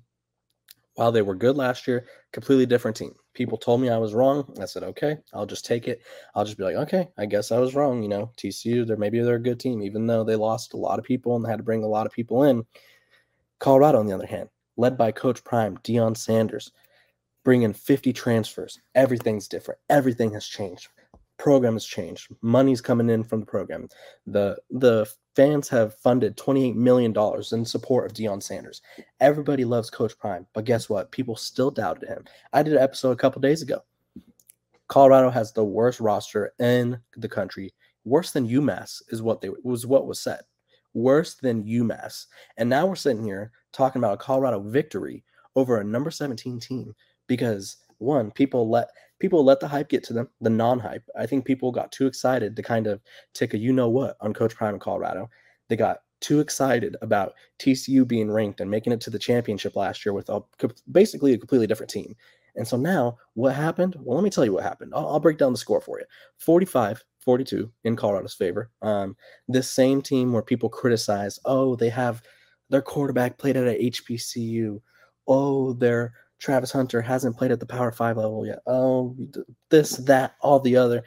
while 0.96 1.12
they 1.12 1.22
were 1.22 1.36
good 1.36 1.56
last 1.56 1.88
year, 1.88 2.08
completely 2.34 2.66
different 2.66 2.98
team. 2.98 3.14
People 3.34 3.58
told 3.58 3.80
me 3.80 3.90
I 3.90 3.98
was 3.98 4.14
wrong. 4.14 4.54
I 4.62 4.66
said, 4.66 4.84
okay, 4.84 5.18
I'll 5.34 5.46
just 5.46 5.66
take 5.66 5.88
it. 5.88 6.02
I'll 6.36 6.46
just 6.46 6.58
be 6.58 6.64
like, 6.64 6.76
okay, 6.76 7.08
I 7.18 7.26
guess 7.26 7.52
I 7.52 7.60
was 7.60 7.76
wrong. 7.76 8.04
You 8.04 8.10
know, 8.10 8.32
TCU, 8.38 8.86
they're 8.86 8.98
maybe 8.98 9.22
they're 9.22 9.36
a 9.36 9.42
good 9.42 9.60
team, 9.60 9.82
even 9.82 10.08
though 10.08 10.24
they 10.24 10.36
lost 10.36 10.74
a 10.74 10.78
lot 10.78 11.00
of 11.00 11.06
people 11.06 11.36
and 11.36 11.46
had 11.46 11.58
to 11.58 11.64
bring 11.64 11.84
a 11.84 11.88
lot 11.88 12.06
of 12.06 12.12
people 12.12 12.44
in. 12.44 12.66
Colorado, 13.60 14.00
on 14.00 14.08
the 14.08 14.14
other 14.14 14.26
hand, 14.26 14.50
led 14.80 14.98
by 14.98 15.12
Coach 15.12 15.44
Prime, 15.44 15.78
Deion 15.80 16.16
Sanders, 16.16 16.72
bring 17.44 17.64
in 17.64 17.74
50 17.74 18.14
transfers. 18.14 18.80
Everything's 18.96 19.50
different. 19.50 19.78
Everything 19.90 20.32
has 20.34 20.48
changed. 20.48 20.88
Program 21.38 21.74
has 21.74 21.86
changed. 21.86 22.30
Money's 22.42 22.80
coming 22.80 23.10
in 23.10 23.26
from 23.26 23.42
the 23.42 23.46
program. 23.46 23.90
The 24.26 24.58
the 24.70 25.06
fans 25.36 25.68
have 25.70 25.96
funded 25.96 26.38
$28 26.38 26.76
million 26.76 27.14
in 27.52 27.66
support 27.66 28.06
of 28.06 28.14
Deion 28.14 28.42
Sanders. 28.42 28.82
Everybody 29.20 29.66
loves 29.66 29.90
Coach 29.90 30.18
Prime, 30.18 30.48
but 30.54 30.66
guess 30.66 30.90
what? 30.90 31.12
People 31.12 31.36
still 31.36 31.72
doubted 31.72 32.08
him. 32.08 32.24
I 32.54 32.64
did 32.64 32.74
an 32.74 32.82
episode 32.82 33.12
a 33.12 33.18
couple 33.18 33.42
days 33.42 33.62
ago. 33.62 33.84
Colorado 34.88 35.30
has 35.30 35.52
the 35.52 35.64
worst 35.64 36.00
roster 36.00 36.54
in 36.60 37.00
the 37.18 37.30
country. 37.30 37.74
Worse 38.06 38.32
than 38.32 38.48
UMass 38.48 39.02
is 39.10 39.22
what 39.22 39.42
they 39.42 39.50
was 39.64 39.86
what 39.86 40.08
was 40.08 40.22
said 40.22 40.42
worse 40.94 41.36
than 41.36 41.64
UMass. 41.64 42.26
And 42.58 42.70
now 42.70 42.86
we're 42.86 42.96
sitting 42.96 43.24
here 43.24 43.52
talking 43.72 44.00
about 44.00 44.14
a 44.14 44.18
Colorado 44.18 44.60
victory 44.60 45.24
over 45.56 45.80
a 45.80 45.84
number 45.84 46.12
17 46.12 46.60
team 46.60 46.96
because 47.28 47.78
one, 47.98 48.32
people 48.32 48.70
let 48.70 48.90
people 49.20 49.44
let 49.44 49.60
the 49.60 49.68
hype 49.68 49.90
get 49.90 50.04
to 50.06 50.14
them, 50.14 50.30
the 50.42 50.50
non-hype. 50.50 51.04
I 51.18 51.26
think 51.26 51.46
people 51.46 51.72
got 51.72 51.92
too 51.92 52.08
excited 52.08 52.56
to 52.56 52.64
kind 52.64 52.88
of 52.88 53.02
take 53.34 53.54
a 53.54 53.58
you 53.58 53.74
know 53.74 53.90
what 53.90 54.16
on 54.22 54.34
Coach 54.34 54.56
Prime 54.56 54.76
in 54.76 54.80
Colorado. 54.80 55.30
They 55.68 55.76
got 55.76 56.00
too 56.22 56.40
excited 56.40 56.96
about 57.02 57.34
TCU 57.60 58.08
being 58.08 58.32
ranked 58.32 58.62
and 58.62 58.72
making 58.72 58.94
it 58.94 59.02
to 59.02 59.10
the 59.10 59.20
championship 59.20 59.76
last 59.76 60.06
year 60.06 60.14
with 60.14 60.30
a, 60.30 60.42
basically 60.92 61.34
a 61.34 61.38
completely 61.38 61.68
different 61.68 61.90
team. 61.90 62.16
And 62.56 62.68
so 62.68 62.78
now 62.78 63.18
what 63.36 63.56
happened? 63.56 63.96
Well, 64.00 64.18
let 64.18 64.24
me 64.24 64.30
tell 64.30 64.44
you 64.44 64.54
what 64.54 64.64
happened. 64.64 64.94
I'll, 64.96 65.08
I'll 65.08 65.20
break 65.20 65.38
down 65.38 65.52
the 65.52 65.58
score 65.58 65.82
for 65.82 66.00
you 66.00 66.06
45 66.38 67.04
42 67.22 67.72
in 67.84 67.96
Colorado's 67.96 68.34
favor. 68.34 68.70
Um, 68.82 69.16
this 69.48 69.72
same 69.72 70.02
team 70.02 70.32
where 70.32 70.42
people 70.42 70.70
criticize, 70.70 71.40
oh, 71.46 71.76
they 71.76 71.90
have 71.90 72.22
their 72.70 72.82
quarterback 72.82 73.38
played 73.38 73.58
at 73.58 73.68
a 73.68 73.90
HBCU. 73.92 74.82
Oh, 75.28 75.74
their 75.74 76.14
Travis 76.40 76.72
Hunter 76.72 77.02
hasn't 77.02 77.38
played 77.38 77.52
at 77.52 77.60
the 77.60 77.66
Power 77.66 77.92
Five 77.92 78.18
level 78.18 78.46
yet. 78.46 78.60
Oh, 78.66 79.16
this, 79.70 79.92
that, 79.98 80.36
all 80.42 80.60
the 80.60 80.78
other. 80.78 81.04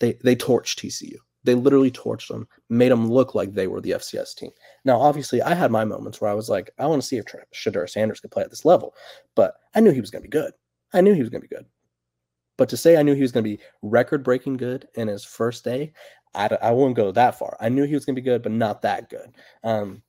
They 0.00 0.14
they 0.24 0.34
torched 0.34 0.78
TCU. 0.78 1.16
They 1.44 1.54
literally 1.54 1.90
torched 1.90 2.28
them, 2.28 2.46
made 2.70 2.92
them 2.92 3.10
look 3.10 3.34
like 3.34 3.52
they 3.52 3.66
were 3.66 3.80
the 3.80 3.92
FCS 3.92 4.34
team. 4.36 4.50
Now, 4.84 5.00
obviously, 5.00 5.42
I 5.42 5.54
had 5.54 5.70
my 5.70 5.84
moments 5.84 6.20
where 6.20 6.30
I 6.30 6.34
was 6.34 6.48
like, 6.48 6.70
I 6.78 6.86
want 6.86 7.02
to 7.02 7.06
see 7.06 7.16
if 7.16 7.24
Shedeur 7.54 7.88
Sanders 7.88 8.20
could 8.20 8.30
play 8.30 8.44
at 8.44 8.50
this 8.50 8.64
level, 8.64 8.94
but 9.34 9.54
I 9.74 9.80
knew 9.80 9.90
he 9.90 10.00
was 10.00 10.10
going 10.10 10.22
to 10.22 10.28
be 10.28 10.32
good. 10.32 10.52
I 10.92 11.00
knew 11.00 11.14
he 11.14 11.20
was 11.20 11.30
going 11.30 11.42
to 11.42 11.48
be 11.48 11.54
good. 11.54 11.66
But 12.62 12.68
to 12.68 12.76
say 12.76 12.96
I 12.96 13.02
knew 13.02 13.16
he 13.16 13.22
was 13.22 13.32
going 13.32 13.42
to 13.42 13.56
be 13.56 13.60
record 13.82 14.22
breaking 14.22 14.56
good 14.56 14.86
in 14.94 15.08
his 15.08 15.24
first 15.24 15.64
day, 15.64 15.92
I, 16.32 16.46
I 16.62 16.70
wouldn't 16.70 16.94
go 16.94 17.10
that 17.10 17.36
far. 17.36 17.56
I 17.58 17.68
knew 17.68 17.82
he 17.82 17.94
was 17.94 18.04
going 18.04 18.14
to 18.14 18.22
be 18.22 18.24
good, 18.24 18.40
but 18.40 18.52
not 18.52 18.82
that 18.82 19.10
good. 19.10 19.32
Um, 19.64 20.00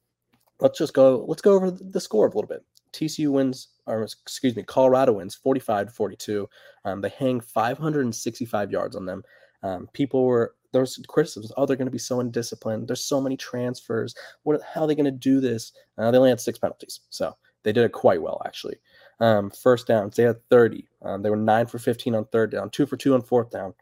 let's 0.60 0.78
just 0.78 0.94
go. 0.94 1.26
Let's 1.28 1.42
go 1.42 1.54
over 1.54 1.72
the 1.72 2.00
score 2.00 2.28
a 2.28 2.30
little 2.30 2.46
bit. 2.46 2.64
TCU 2.92 3.30
wins, 3.30 3.70
or 3.88 4.04
excuse 4.04 4.56
me, 4.56 4.62
Colorado 4.62 5.14
wins 5.14 5.34
45 5.34 5.88
to 5.88 5.94
42. 5.94 6.48
Um, 6.86 7.02
they 7.02 7.10
hang 7.10 7.42
565 7.42 8.72
yards 8.72 8.96
on 8.96 9.08
them. 9.08 9.24
Um, 9.64 9.90
people 9.94 10.24
were 10.24 10.54
there 10.74 10.82
was 10.82 11.04
criticisms. 11.08 11.52
Oh, 11.58 11.66
they're 11.66 11.76
going 11.76 11.88
to 11.88 11.92
be 11.92 11.98
so 11.98 12.20
undisciplined. 12.20 12.88
There's 12.88 13.04
so 13.04 13.20
many 13.20 13.36
transfers. 13.36 14.14
What? 14.44 14.62
How 14.62 14.82
are 14.82 14.88
they 14.88 14.94
going 14.94 15.06
to 15.06 15.12
do 15.12 15.42
this? 15.42 15.72
Uh, 15.98 16.12
they 16.12 16.20
only 16.20 16.30
had 16.30 16.40
six 16.40 16.60
penalties, 16.60 17.00
so 17.10 17.36
they 17.64 17.74
did 17.74 17.84
it 17.84 17.94
quite 17.94 18.22
well 18.22 18.44
actually. 18.46 18.76
Um, 19.20 19.50
first 19.52 19.88
downs, 19.88 20.16
they 20.16 20.24
had 20.24 20.44
30. 20.50 20.88
Um, 21.02 21.22
they 21.22 21.30
were 21.30 21.36
nine 21.36 21.68
for 21.68 21.80
15 21.80 22.16
on 22.16 22.26
third 22.26 22.52
down, 22.52 22.70
two 22.70 22.86
for 22.86 22.98
two 22.98 23.14
on 23.14 23.22
fourth 23.22 23.52
down. 23.52 23.74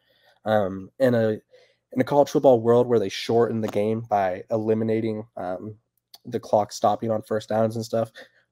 Um, 0.46 0.90
in 1.00 1.14
a 1.14 1.40
in 1.94 2.00
a 2.00 2.04
college 2.04 2.30
football 2.30 2.62
world 2.62 2.88
where 2.88 3.00
they 3.00 3.10
shorten 3.10 3.62
the 3.62 3.68
game 3.68 4.02
by 4.10 4.44
eliminating 4.50 5.26
um, 5.36 5.76
the 6.26 6.40
clock 6.40 6.72
stopping 6.72 7.12
on 7.12 7.22
first 7.22 7.50
downs 7.50 7.76
and 7.76 7.84
stuff, 7.84 8.12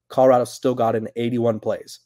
Colorado 0.10 0.44
still 0.44 0.76
got 0.76 0.96
in 0.96 1.08
81 1.16 1.60
plays. 1.60 2.00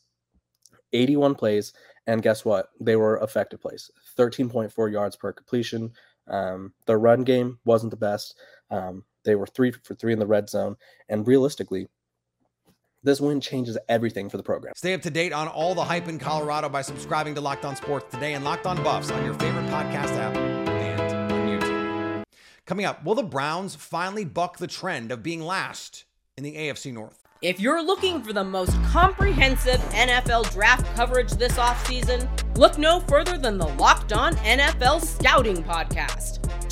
81 0.93 1.35
plays. 1.35 1.73
And 2.05 2.21
guess 2.21 2.45
what? 2.45 2.69
They 2.79 2.95
were 2.95 3.17
effective 3.19 3.61
plays 3.61 3.89
13.4 4.17 4.91
yards 4.91 5.15
per 5.15 5.31
completion. 5.31 5.91
Um, 6.27 6.73
the 6.85 6.97
run 6.97 7.23
game 7.23 7.59
wasn't 7.65 7.91
the 7.91 7.97
best. 7.97 8.35
Um, 8.69 9.03
they 9.23 9.35
were 9.35 9.47
three 9.47 9.71
for 9.71 9.95
three 9.95 10.13
in 10.13 10.19
the 10.19 10.27
red 10.27 10.49
zone. 10.49 10.75
And 11.09 11.27
realistically, 11.27 11.87
this 13.03 13.19
win 13.19 13.41
changes 13.41 13.77
everything 13.89 14.29
for 14.29 14.37
the 14.37 14.43
program. 14.43 14.73
Stay 14.75 14.93
up 14.93 15.01
to 15.01 15.09
date 15.09 15.33
on 15.33 15.47
all 15.47 15.75
the 15.75 15.83
hype 15.83 16.07
in 16.07 16.17
Colorado 16.17 16.69
by 16.69 16.81
subscribing 16.81 17.35
to 17.35 17.41
Locked 17.41 17.65
On 17.65 17.75
Sports 17.75 18.05
today 18.13 18.33
and 18.33 18.45
Locked 18.45 18.65
On 18.65 18.81
Buffs 18.81 19.11
on 19.11 19.23
your 19.25 19.33
favorite 19.35 19.65
podcast 19.67 20.17
app 20.17 20.35
and 20.35 21.31
on 21.31 21.47
YouTube. 21.47 22.23
Coming 22.65 22.85
up, 22.85 23.03
will 23.03 23.15
the 23.15 23.23
Browns 23.23 23.75
finally 23.75 24.25
buck 24.25 24.57
the 24.57 24.67
trend 24.67 25.11
of 25.11 25.21
being 25.21 25.41
last 25.41 26.05
in 26.37 26.43
the 26.43 26.55
AFC 26.55 26.93
North? 26.93 27.19
If 27.41 27.59
you're 27.59 27.83
looking 27.83 28.21
for 28.21 28.31
the 28.31 28.43
most 28.45 28.71
comprehensive 28.83 29.81
NFL 29.91 30.49
draft 30.53 30.85
coverage 30.95 31.31
this 31.31 31.57
offseason, 31.57 32.25
look 32.57 32.77
no 32.77 33.01
further 33.01 33.37
than 33.37 33.57
the 33.57 33.67
Locked 33.67 34.13
On 34.13 34.33
NFL 34.37 35.01
Scouting 35.01 35.61
Podcast. 35.61 36.42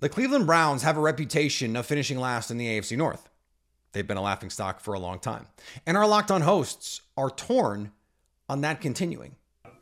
The 0.00 0.08
Cleveland 0.08 0.46
Browns 0.46 0.82
have 0.82 0.96
a 0.96 1.00
reputation 1.00 1.74
of 1.74 1.84
finishing 1.84 2.18
last 2.18 2.52
in 2.52 2.58
the 2.58 2.66
AFC 2.66 2.96
North. 2.96 3.28
They've 3.92 4.06
been 4.06 4.16
a 4.16 4.22
laughingstock 4.22 4.78
for 4.80 4.94
a 4.94 4.98
long 5.00 5.18
time. 5.18 5.46
And 5.86 5.96
our 5.96 6.06
Locked 6.06 6.30
On 6.30 6.42
hosts 6.42 7.00
are 7.16 7.30
torn 7.30 7.90
on 8.48 8.60
that 8.60 8.80
continuing. 8.80 9.34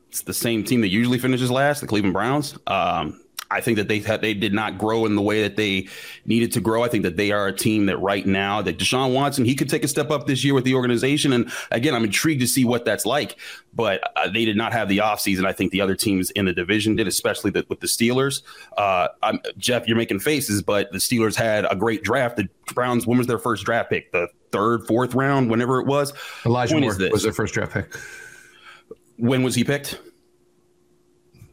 It's 0.08 0.22
the 0.22 0.32
same 0.32 0.64
team 0.64 0.80
that 0.80 0.88
usually 0.88 1.18
finishes 1.18 1.50
last, 1.50 1.82
the 1.82 1.86
Cleveland 1.86 2.14
Browns. 2.14 2.56
Um, 2.66 3.20
I 3.50 3.60
think 3.60 3.76
that 3.76 3.88
they 3.88 4.00
had, 4.00 4.22
they 4.22 4.34
did 4.34 4.52
not 4.52 4.76
grow 4.76 5.06
in 5.06 5.14
the 5.14 5.22
way 5.22 5.42
that 5.42 5.56
they 5.56 5.88
needed 6.24 6.52
to 6.52 6.60
grow. 6.60 6.82
I 6.82 6.88
think 6.88 7.04
that 7.04 7.16
they 7.16 7.30
are 7.30 7.46
a 7.46 7.52
team 7.52 7.86
that 7.86 7.98
right 7.98 8.26
now 8.26 8.60
that 8.62 8.78
Deshaun 8.78 9.14
Watson 9.14 9.44
he 9.44 9.54
could 9.54 9.68
take 9.68 9.84
a 9.84 9.88
step 9.88 10.10
up 10.10 10.26
this 10.26 10.44
year 10.44 10.52
with 10.52 10.64
the 10.64 10.74
organization. 10.74 11.32
And 11.32 11.50
again, 11.70 11.94
I'm 11.94 12.04
intrigued 12.04 12.40
to 12.40 12.46
see 12.46 12.64
what 12.64 12.84
that's 12.84 13.06
like. 13.06 13.36
But 13.72 14.00
uh, 14.16 14.30
they 14.30 14.44
did 14.44 14.56
not 14.56 14.72
have 14.72 14.88
the 14.88 14.98
offseason. 14.98 15.44
I 15.44 15.52
think 15.52 15.70
the 15.70 15.80
other 15.80 15.94
teams 15.94 16.30
in 16.30 16.46
the 16.46 16.52
division 16.52 16.96
did, 16.96 17.06
especially 17.06 17.50
the, 17.50 17.64
with 17.68 17.80
the 17.80 17.86
Steelers. 17.86 18.42
Uh, 18.76 19.08
Jeff, 19.58 19.86
you're 19.86 19.98
making 19.98 20.20
faces, 20.20 20.62
but 20.62 20.90
the 20.90 20.98
Steelers 20.98 21.36
had 21.36 21.66
a 21.70 21.76
great 21.76 22.02
draft. 22.02 22.36
The 22.36 22.48
Browns, 22.74 23.06
when 23.06 23.18
was 23.18 23.26
their 23.26 23.38
first 23.38 23.64
draft 23.64 23.90
pick? 23.90 24.10
The 24.12 24.28
third, 24.50 24.86
fourth 24.86 25.14
round, 25.14 25.50
whenever 25.50 25.78
it 25.78 25.86
was. 25.86 26.12
Elijah 26.44 26.80
Moore 26.80 26.96
was 27.12 27.22
their 27.22 27.32
first 27.32 27.54
draft 27.54 27.72
pick. 27.72 27.94
When 29.18 29.42
was 29.42 29.54
he 29.54 29.62
picked? 29.62 30.00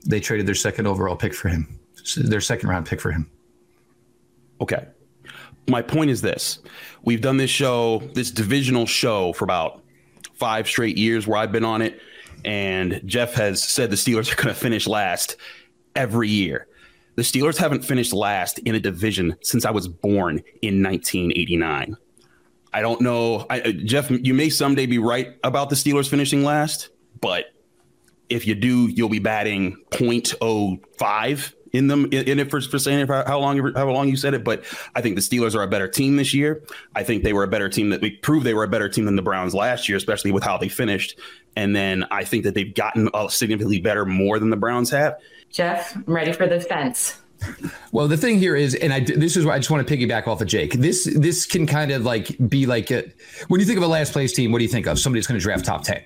They 0.06 0.20
traded 0.20 0.48
their 0.48 0.56
second 0.56 0.88
overall 0.88 1.16
pick 1.16 1.34
for 1.34 1.50
him 1.50 1.80
their 2.16 2.42
second 2.42 2.70
round 2.70 2.86
pick 2.86 3.02
for 3.02 3.12
him. 3.12 3.30
Okay. 4.62 4.88
My 5.68 5.82
point 5.82 6.10
is 6.10 6.22
this 6.22 6.60
we've 7.04 7.22
done 7.22 7.38
this 7.38 7.50
show, 7.50 8.00
this 8.14 8.32
divisional 8.32 8.86
show 8.86 9.34
for 9.34 9.46
about 9.46 9.82
five 10.34 10.68
straight 10.68 10.98
years 10.98 11.28
where 11.28 11.38
I've 11.38 11.52
been 11.52 11.66
on 11.66 11.82
it. 11.82 12.00
And 12.46 13.02
Jeff 13.06 13.34
has 13.36 13.64
said 13.64 13.90
the 13.90 13.96
Steelers 13.96 14.32
are 14.32 14.36
going 14.36 14.54
to 14.54 14.60
finish 14.60 14.88
last 14.88 15.38
every 15.96 16.30
year. 16.30 16.68
The 17.16 17.22
Steelers 17.22 17.58
haven't 17.58 17.86
finished 17.86 18.12
last 18.12 18.60
in 18.60 18.76
a 18.76 18.80
division 18.80 19.36
since 19.42 19.66
I 19.66 19.72
was 19.72 19.88
born 19.88 20.44
in 20.62 20.84
1989. 20.84 21.96
I 22.74 22.82
don't 22.82 23.02
know. 23.02 23.46
I, 23.50 23.62
uh, 23.62 23.72
Jeff, 23.72 24.10
you 24.10 24.34
may 24.34 24.50
someday 24.50 24.88
be 24.88 24.98
right 24.98 25.38
about 25.44 25.70
the 25.70 25.76
Steelers 25.76 26.10
finishing 26.10 26.44
last, 26.44 26.90
but 27.22 27.54
if 28.30 28.48
you 28.48 28.56
do, 28.56 28.88
you'll 28.88 29.10
be 29.10 29.20
batting 29.20 29.78
0.05 29.92 31.54
in 31.74 31.88
them 31.88 32.06
in 32.12 32.40
it 32.40 32.52
for, 32.52 32.62
for 32.62 32.78
saying 32.78 33.00
it 33.00 33.08
for 33.08 33.24
how 33.26 33.40
long 33.40 33.74
how 33.74 33.90
long 33.90 34.08
you 34.08 34.16
said 34.16 34.36
it, 34.36 34.44
but 34.44 34.64
I 34.96 35.02
think 35.02 35.16
the 35.16 35.22
Steelers 35.22 35.56
are 35.56 35.64
a 35.64 35.68
better 35.68 35.88
team 35.88 36.16
this 36.16 36.34
year. 36.34 36.64
I 36.96 37.04
think 37.04 37.24
they 37.24 37.34
were 37.34 37.44
a 37.44 37.48
better 37.48 37.68
team 37.68 37.90
that 37.90 38.02
we 38.02 38.12
proved 38.12 38.46
they 38.46 38.54
were 38.54 38.64
a 38.64 38.68
better 38.68 38.88
team 38.88 39.06
than 39.06 39.16
the 39.16 39.24
Browns 39.24 39.56
last 39.56 39.90
year, 39.90 39.98
especially 39.98 40.32
with 40.32 40.44
how 40.44 40.58
they 40.58 40.70
finished. 40.70 41.20
And 41.56 41.76
then 41.76 42.06
I 42.12 42.24
think 42.24 42.44
that 42.44 42.54
they've 42.54 42.74
gotten 42.74 43.10
significantly 43.30 43.82
better 43.82 44.06
more 44.06 44.40
than 44.40 44.52
the 44.52 44.58
Browns 44.58 44.92
have. 44.92 45.18
Jeff, 45.50 45.96
I'm 45.96 46.04
ready 46.08 46.32
for 46.32 46.48
the 46.48 46.60
fence. 46.60 47.20
Well, 47.92 48.08
the 48.08 48.18
thing 48.18 48.40
here 48.40 48.56
is, 48.56 48.74
and 48.76 48.94
I 48.94 49.02
this 49.02 49.36
is 49.36 49.46
why 49.46 49.56
I 49.56 49.58
just 49.58 49.70
want 49.70 49.86
to 49.86 49.98
piggyback 49.98 50.28
off 50.28 50.42
of 50.42 50.48
Jake. 50.48 50.74
This 50.74 51.06
this 51.16 51.46
can 51.46 51.66
kind 51.66 51.92
of 51.92 52.06
like 52.06 52.38
be 52.48 52.68
like 52.68 52.92
a, 52.92 53.12
when 53.48 53.60
you 53.60 53.66
think 53.66 53.78
of 53.78 53.84
a 53.84 53.88
last 53.88 54.14
place 54.14 54.32
team, 54.32 54.52
what 54.52 54.60
do 54.60 54.64
you 54.64 54.70
think 54.70 54.86
of? 54.86 55.00
Somebody 55.00 55.20
that's 55.20 55.28
going 55.28 55.40
to 55.40 55.44
draft 55.44 55.66
top 55.66 55.84
ten 55.84 56.06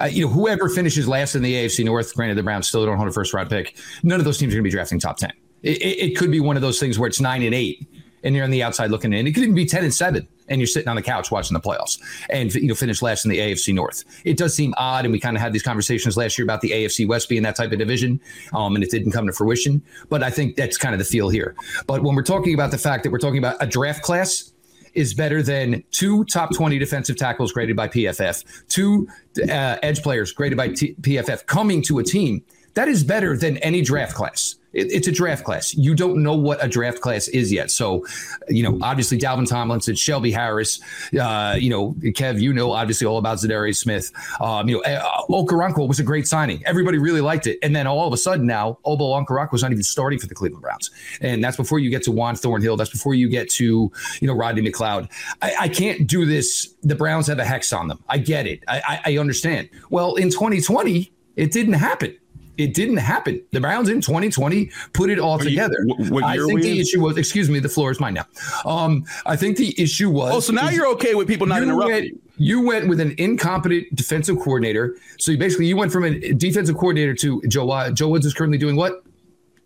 uh, 0.00 0.06
you 0.06 0.26
know, 0.26 0.32
whoever 0.32 0.68
finishes 0.68 1.08
last 1.08 1.34
in 1.34 1.42
the 1.42 1.52
AFC 1.52 1.84
North, 1.84 2.14
granted 2.14 2.36
the 2.36 2.42
Browns 2.42 2.68
still 2.68 2.84
don't 2.84 2.96
hold 2.96 3.08
a 3.08 3.12
first 3.12 3.32
round 3.34 3.50
pick, 3.50 3.76
none 4.02 4.18
of 4.18 4.24
those 4.24 4.38
teams 4.38 4.52
are 4.52 4.56
going 4.56 4.64
to 4.64 4.68
be 4.68 4.72
drafting 4.72 4.98
top 4.98 5.16
10. 5.16 5.32
It, 5.62 5.78
it, 5.78 6.10
it, 6.10 6.16
could 6.16 6.30
be 6.30 6.40
one 6.40 6.56
of 6.56 6.62
those 6.62 6.80
things 6.80 6.98
where 6.98 7.06
it's 7.06 7.20
nine 7.20 7.42
and 7.42 7.54
eight 7.54 7.86
and 8.24 8.34
you're 8.34 8.44
on 8.44 8.50
the 8.50 8.62
outside 8.62 8.90
looking 8.90 9.12
in. 9.12 9.26
It 9.26 9.32
could 9.32 9.42
even 9.42 9.54
be 9.54 9.66
10 9.66 9.84
and 9.84 9.94
seven 9.94 10.26
and 10.48 10.60
you're 10.60 10.66
sitting 10.66 10.88
on 10.88 10.96
the 10.96 11.02
couch 11.02 11.30
watching 11.30 11.54
the 11.54 11.60
playoffs 11.60 12.00
and, 12.30 12.52
you 12.54 12.68
know, 12.68 12.74
finish 12.74 13.00
last 13.02 13.24
in 13.24 13.30
the 13.30 13.38
AFC 13.38 13.74
North. 13.74 14.04
It 14.24 14.36
does 14.36 14.54
seem 14.54 14.74
odd. 14.76 15.04
And 15.04 15.12
we 15.12 15.20
kind 15.20 15.36
of 15.36 15.40
had 15.40 15.52
these 15.52 15.62
conversations 15.62 16.16
last 16.16 16.36
year 16.36 16.44
about 16.44 16.60
the 16.60 16.70
AFC 16.70 17.06
West 17.06 17.28
being 17.28 17.42
that 17.42 17.56
type 17.56 17.72
of 17.72 17.78
division. 17.78 18.20
Um, 18.52 18.74
and 18.74 18.84
it 18.84 18.90
didn't 18.90 19.12
come 19.12 19.26
to 19.26 19.32
fruition. 19.32 19.82
But 20.08 20.22
I 20.22 20.30
think 20.30 20.56
that's 20.56 20.76
kind 20.76 20.94
of 20.94 20.98
the 20.98 21.04
feel 21.04 21.28
here. 21.28 21.54
But 21.86 22.02
when 22.02 22.14
we're 22.14 22.22
talking 22.22 22.54
about 22.54 22.70
the 22.70 22.78
fact 22.78 23.04
that 23.04 23.10
we're 23.10 23.18
talking 23.18 23.38
about 23.38 23.56
a 23.60 23.66
draft 23.66 24.02
class, 24.02 24.51
is 24.94 25.14
better 25.14 25.42
than 25.42 25.82
two 25.90 26.24
top 26.24 26.54
20 26.54 26.78
defensive 26.78 27.16
tackles 27.16 27.52
graded 27.52 27.76
by 27.76 27.88
PFF, 27.88 28.44
two 28.68 29.08
uh, 29.48 29.76
edge 29.82 30.02
players 30.02 30.32
graded 30.32 30.56
by 30.56 30.68
T- 30.68 30.94
PFF 31.00 31.46
coming 31.46 31.82
to 31.82 31.98
a 31.98 32.04
team. 32.04 32.44
That 32.74 32.88
is 32.88 33.04
better 33.04 33.36
than 33.36 33.58
any 33.58 33.82
draft 33.82 34.14
class 34.14 34.56
it, 34.72 34.90
it's 34.92 35.06
a 35.06 35.12
draft 35.12 35.44
class. 35.44 35.74
You 35.74 35.94
don't 35.94 36.22
know 36.22 36.34
what 36.34 36.62
a 36.64 36.68
draft 36.68 37.00
class 37.00 37.28
is 37.28 37.52
yet. 37.52 37.70
So, 37.70 38.06
you 38.48 38.62
know, 38.62 38.78
obviously 38.82 39.18
Dalvin 39.18 39.48
Tomlinson, 39.48 39.94
Shelby 39.94 40.32
Harris, 40.32 40.80
uh, 41.18 41.56
you 41.58 41.70
know, 41.70 41.92
Kev, 42.00 42.40
you 42.40 42.52
know, 42.52 42.72
obviously 42.72 43.06
all 43.06 43.18
about 43.18 43.38
Za'Darius 43.38 43.76
Smith. 43.76 44.12
Um, 44.40 44.68
you 44.68 44.76
know, 44.76 44.82
uh, 44.82 45.22
Okoronkwo 45.28 45.86
was 45.88 46.00
a 46.00 46.02
great 46.02 46.26
signing. 46.26 46.62
Everybody 46.66 46.98
really 46.98 47.20
liked 47.20 47.46
it. 47.46 47.58
And 47.62 47.74
then 47.74 47.86
all 47.86 48.06
of 48.06 48.12
a 48.12 48.16
sudden 48.16 48.46
now, 48.46 48.78
Ogbo 48.84 49.26
Okoronkwo 49.26 49.52
was 49.52 49.62
not 49.62 49.72
even 49.72 49.84
starting 49.84 50.18
for 50.18 50.26
the 50.26 50.34
Cleveland 50.34 50.62
Browns. 50.62 50.90
And 51.20 51.42
that's 51.42 51.56
before 51.56 51.78
you 51.78 51.90
get 51.90 52.02
to 52.04 52.12
Juan 52.12 52.36
Thornhill. 52.36 52.76
That's 52.76 52.90
before 52.90 53.14
you 53.14 53.28
get 53.28 53.50
to, 53.50 53.92
you 54.20 54.26
know, 54.28 54.34
Rodney 54.34 54.62
McLeod. 54.62 55.10
I, 55.40 55.54
I 55.60 55.68
can't 55.68 56.06
do 56.06 56.24
this. 56.24 56.74
The 56.82 56.94
Browns 56.94 57.26
have 57.26 57.38
a 57.38 57.44
hex 57.44 57.72
on 57.72 57.88
them. 57.88 58.02
I 58.08 58.18
get 58.18 58.46
it. 58.46 58.62
I, 58.68 58.82
I, 59.04 59.12
I 59.12 59.18
understand. 59.18 59.68
Well, 59.90 60.16
in 60.16 60.30
2020, 60.30 61.12
it 61.36 61.52
didn't 61.52 61.74
happen. 61.74 62.16
It 62.58 62.74
didn't 62.74 62.98
happen. 62.98 63.42
The 63.50 63.60
Browns 63.60 63.88
in 63.88 64.00
2020 64.00 64.70
put 64.92 65.08
it 65.08 65.18
all 65.18 65.38
together. 65.38 65.76
You, 65.86 66.12
what, 66.12 66.24
I 66.24 66.36
think 66.36 66.60
the 66.60 66.72
in? 66.72 66.78
issue 66.78 67.00
was, 67.00 67.16
excuse 67.16 67.48
me, 67.48 67.58
the 67.60 67.68
floor 67.68 67.90
is 67.90 67.98
mine 67.98 68.14
now. 68.14 68.26
Um, 68.66 69.04
I 69.24 69.36
think 69.36 69.56
the 69.56 69.74
issue 69.80 70.10
was. 70.10 70.34
Oh, 70.34 70.40
so 70.40 70.52
now 70.52 70.68
you're 70.68 70.88
okay 70.88 71.14
with 71.14 71.28
people 71.28 71.46
not 71.46 71.62
you 71.62 71.70
interrupting 71.70 71.94
went, 71.94 72.22
you. 72.36 72.60
went 72.60 72.88
with 72.88 73.00
an 73.00 73.14
incompetent 73.16 73.94
defensive 73.94 74.38
coordinator. 74.38 74.96
So 75.18 75.32
you 75.32 75.38
basically 75.38 75.66
you 75.66 75.76
went 75.76 75.92
from 75.92 76.04
a 76.04 76.32
defensive 76.34 76.76
coordinator 76.76 77.14
to 77.14 77.40
Joe. 77.48 77.70
Uh, 77.70 77.90
Joe 77.90 78.08
Woods 78.08 78.26
is 78.26 78.34
currently 78.34 78.58
doing 78.58 78.76
what? 78.76 79.02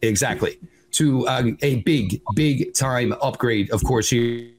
Exactly. 0.02 0.58
To 0.92 1.26
uh, 1.26 1.50
a 1.62 1.82
big, 1.82 2.22
big 2.34 2.72
time 2.72 3.14
upgrade, 3.20 3.70
of 3.70 3.82
course, 3.82 4.08
here 4.08 4.52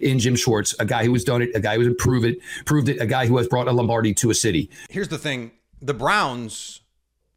in 0.00 0.18
Jim 0.18 0.34
Schwartz, 0.34 0.74
a 0.80 0.84
guy 0.84 1.04
who 1.04 1.12
has 1.12 1.24
done 1.24 1.42
it, 1.42 1.50
a 1.54 1.60
guy 1.60 1.74
who 1.74 1.80
has 1.80 1.86
improved 1.88 2.26
it, 2.26 2.38
proved 2.64 2.88
it, 2.88 3.00
a 3.00 3.06
guy 3.06 3.26
who 3.26 3.36
has 3.38 3.46
brought 3.46 3.68
a 3.68 3.72
Lombardi 3.72 4.12
to 4.14 4.30
a 4.30 4.34
city. 4.34 4.68
Here's 4.90 5.08
the 5.08 5.18
thing: 5.18 5.52
the 5.80 5.94
Browns 5.94 6.80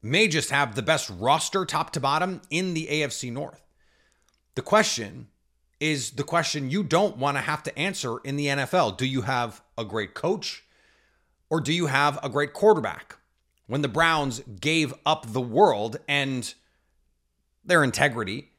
may 0.01 0.27
just 0.27 0.49
have 0.49 0.75
the 0.75 0.81
best 0.81 1.09
roster 1.17 1.65
top 1.65 1.91
to 1.91 1.99
bottom 1.99 2.41
in 2.49 2.73
the 2.73 2.87
AFC 2.87 3.31
North. 3.31 3.65
The 4.55 4.61
question 4.61 5.27
is 5.79 6.11
the 6.11 6.23
question 6.23 6.69
you 6.69 6.83
don't 6.83 7.17
want 7.17 7.37
to 7.37 7.41
have 7.41 7.63
to 7.63 7.77
answer 7.77 8.17
in 8.23 8.35
the 8.35 8.47
NFL. 8.47 8.97
Do 8.97 9.05
you 9.05 9.21
have 9.21 9.61
a 9.77 9.85
great 9.85 10.13
coach 10.13 10.63
or 11.49 11.61
do 11.61 11.73
you 11.73 11.87
have 11.87 12.19
a 12.23 12.29
great 12.29 12.53
quarterback? 12.53 13.17
When 13.67 13.81
the 13.81 13.87
Browns 13.87 14.41
gave 14.59 14.93
up 15.05 15.31
the 15.31 15.41
world 15.41 15.97
and 16.07 16.53
their 17.63 17.83
integrity, 17.83 18.51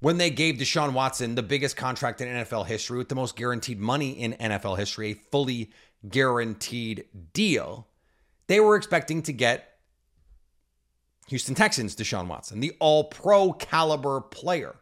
when 0.00 0.18
they 0.18 0.30
gave 0.30 0.56
Deshaun 0.56 0.92
Watson 0.92 1.34
the 1.34 1.42
biggest 1.42 1.76
contract 1.76 2.20
in 2.20 2.28
NFL 2.28 2.66
history 2.66 2.98
with 2.98 3.08
the 3.08 3.14
most 3.14 3.36
guaranteed 3.36 3.80
money 3.80 4.10
in 4.10 4.34
NFL 4.34 4.78
history, 4.78 5.10
a 5.10 5.14
fully 5.14 5.70
guaranteed 6.08 7.04
deal, 7.32 7.88
they 8.46 8.60
were 8.60 8.76
expecting 8.76 9.22
to 9.22 9.32
get 9.32 9.71
Houston 11.32 11.54
Texans, 11.54 11.96
Deshaun 11.96 12.26
Watson, 12.26 12.60
the 12.60 12.76
all 12.78 13.04
pro 13.04 13.54
caliber 13.54 14.20
player. 14.20 14.76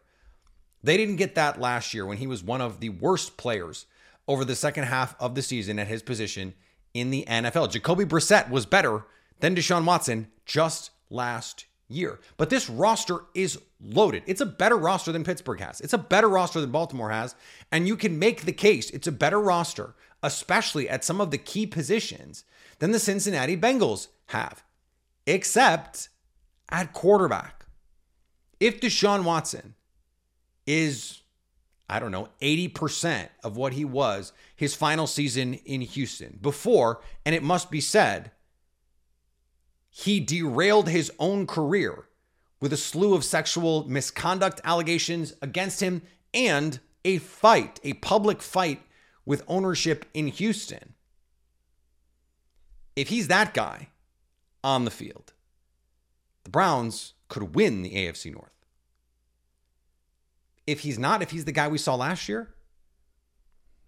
They 0.82 0.96
didn't 0.96 1.14
get 1.14 1.36
that 1.36 1.60
last 1.60 1.94
year 1.94 2.04
when 2.04 2.16
he 2.16 2.26
was 2.26 2.42
one 2.42 2.60
of 2.60 2.80
the 2.80 2.88
worst 2.88 3.36
players 3.36 3.86
over 4.26 4.44
the 4.44 4.56
second 4.56 4.82
half 4.84 5.14
of 5.20 5.36
the 5.36 5.42
season 5.42 5.78
at 5.78 5.86
his 5.86 6.02
position 6.02 6.54
in 6.92 7.12
the 7.12 7.24
NFL. 7.28 7.70
Jacoby 7.70 8.04
Brissett 8.04 8.50
was 8.50 8.66
better 8.66 9.04
than 9.38 9.54
Deshaun 9.54 9.84
Watson 9.84 10.26
just 10.44 10.90
last 11.08 11.66
year. 11.86 12.18
But 12.36 12.50
this 12.50 12.68
roster 12.68 13.20
is 13.32 13.60
loaded. 13.80 14.24
It's 14.26 14.40
a 14.40 14.46
better 14.46 14.76
roster 14.76 15.12
than 15.12 15.22
Pittsburgh 15.22 15.60
has. 15.60 15.80
It's 15.80 15.92
a 15.92 15.98
better 15.98 16.28
roster 16.28 16.60
than 16.60 16.72
Baltimore 16.72 17.10
has. 17.10 17.36
And 17.70 17.86
you 17.86 17.96
can 17.96 18.18
make 18.18 18.42
the 18.42 18.52
case 18.52 18.90
it's 18.90 19.06
a 19.06 19.12
better 19.12 19.40
roster, 19.40 19.94
especially 20.20 20.88
at 20.88 21.04
some 21.04 21.20
of 21.20 21.30
the 21.30 21.38
key 21.38 21.68
positions, 21.68 22.42
than 22.80 22.90
the 22.90 22.98
Cincinnati 22.98 23.56
Bengals 23.56 24.08
have, 24.26 24.64
except 25.28 26.08
at 26.70 26.92
quarterback. 26.92 27.66
If 28.58 28.80
Deshaun 28.80 29.24
Watson 29.24 29.74
is, 30.66 31.22
I 31.88 31.98
don't 31.98 32.12
know, 32.12 32.28
80% 32.40 33.28
of 33.42 33.56
what 33.56 33.72
he 33.72 33.84
was 33.84 34.32
his 34.54 34.74
final 34.74 35.06
season 35.06 35.54
in 35.54 35.80
Houston 35.80 36.38
before, 36.40 37.00
and 37.24 37.34
it 37.34 37.42
must 37.42 37.70
be 37.70 37.80
said, 37.80 38.32
he 39.88 40.20
derailed 40.20 40.88
his 40.88 41.10
own 41.18 41.46
career 41.46 42.04
with 42.60 42.72
a 42.72 42.76
slew 42.76 43.14
of 43.14 43.24
sexual 43.24 43.88
misconduct 43.88 44.60
allegations 44.64 45.34
against 45.42 45.80
him 45.80 46.02
and 46.32 46.78
a 47.04 47.18
fight, 47.18 47.80
a 47.82 47.94
public 47.94 48.42
fight 48.42 48.82
with 49.24 49.42
ownership 49.48 50.04
in 50.12 50.28
Houston. 50.28 50.94
If 52.94 53.08
he's 53.08 53.28
that 53.28 53.54
guy 53.54 53.88
on 54.62 54.84
the 54.84 54.90
field, 54.90 55.32
the 56.50 56.52
Browns 56.52 57.14
could 57.28 57.54
win 57.54 57.82
the 57.82 57.94
AFC 57.94 58.32
North. 58.32 58.50
If 60.66 60.80
he's 60.80 60.98
not, 60.98 61.22
if 61.22 61.30
he's 61.30 61.44
the 61.44 61.52
guy 61.52 61.68
we 61.68 61.78
saw 61.78 61.94
last 61.94 62.28
year, 62.28 62.48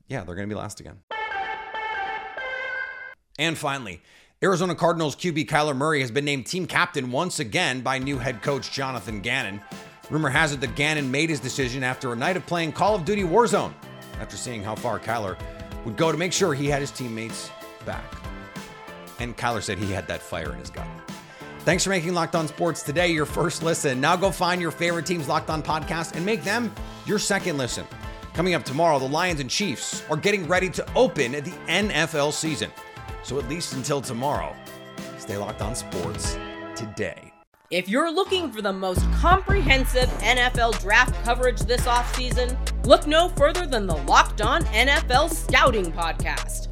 yeah, 0.07 0.23
they're 0.23 0.37
going 0.37 0.49
to 0.49 0.55
be 0.55 0.59
last 0.59 0.79
again. 0.79 0.99
And 3.37 3.59
finally, 3.59 4.01
Arizona 4.45 4.77
Cardinals 4.77 5.17
QB 5.17 5.49
Kyler 5.49 5.77
Murray 5.77 6.03
has 6.03 6.13
been 6.13 6.25
named 6.25 6.47
team 6.47 6.67
captain 6.67 7.11
once 7.11 7.41
again 7.41 7.81
by 7.81 7.99
new 7.99 8.19
head 8.19 8.43
coach 8.43 8.71
Jonathan 8.71 9.21
Gannon. 9.21 9.61
Rumor 10.09 10.31
has 10.31 10.53
it 10.53 10.61
that 10.61 10.77
Gannon 10.77 11.11
made 11.11 11.31
his 11.31 11.41
decision 11.41 11.83
after 11.83 12.13
a 12.13 12.17
night 12.17 12.37
of 12.37 12.47
playing 12.47 12.71
Call 12.71 12.95
of 12.95 13.05
Duty 13.05 13.23
Warzone, 13.23 13.75
after 14.21 14.37
seeing 14.37 14.63
how 14.63 14.77
far 14.77 15.01
Kyler 15.01 15.37
would 15.85 15.97
go 15.97 16.13
to 16.13 16.19
make 16.19 16.33
sure 16.33 16.55
he 16.55 16.69
had 16.69 16.81
his 16.81 16.93
teammates 16.93 17.51
back. 17.85 18.05
And 19.19 19.37
Kyler 19.37 19.63
said 19.63 19.79
he 19.79 19.91
had 19.91 20.07
that 20.07 20.23
fire 20.23 20.53
in 20.53 20.61
his 20.61 20.71
gut. 20.71 20.87
Thanks 21.65 21.85
for 21.85 21.91
making 21.91 22.13
Locked 22.13 22.35
On 22.35 22.49
Sports 22.49 22.83
today 22.83 23.13
your 23.13 23.25
first 23.25 23.63
listen. 23.63 24.01
Now 24.01 24.17
go 24.17 24.33
find 24.33 24.61
your 24.61 24.73
favorite 24.73 25.07
team's 25.07 25.29
Locked 25.29 25.49
On 25.49 25.63
podcast 25.63 26.17
and 26.17 26.27
make 26.27 26.43
them 26.43 26.75
your 27.07 27.21
second 27.21 27.57
listen. 27.57 27.87
Coming 28.35 28.55
up 28.55 28.65
tomorrow, 28.65 28.99
the 28.99 29.09
Lions 29.09 29.39
and 29.39 29.49
Chiefs 29.49 30.03
are 30.11 30.17
getting 30.17 30.49
ready 30.49 30.69
to 30.71 30.85
open 30.95 31.31
the 31.31 31.53
NFL 31.69 32.33
season. 32.33 32.69
So 33.23 33.39
at 33.39 33.49
least 33.49 33.75
until 33.75 34.01
tomorrow, 34.01 34.57
stay 35.19 35.37
locked 35.37 35.63
on 35.63 35.77
sports 35.77 36.37
today. 36.75 37.33
If 37.71 37.89
you're 37.89 38.13
looking 38.13 38.51
for 38.51 38.61
the 38.61 38.73
most 38.73 39.01
comprehensive 39.13 40.09
NFL 40.19 40.81
draft 40.81 41.15
coverage 41.25 41.61
this 41.61 41.83
offseason, 41.83 42.57
look 42.85 43.07
no 43.07 43.29
further 43.29 43.67
than 43.67 43.87
the 43.87 43.97
Locked 43.99 44.43
On 44.43 44.65
NFL 44.65 45.31
Scouting 45.31 45.93
Podcast. 45.93 46.72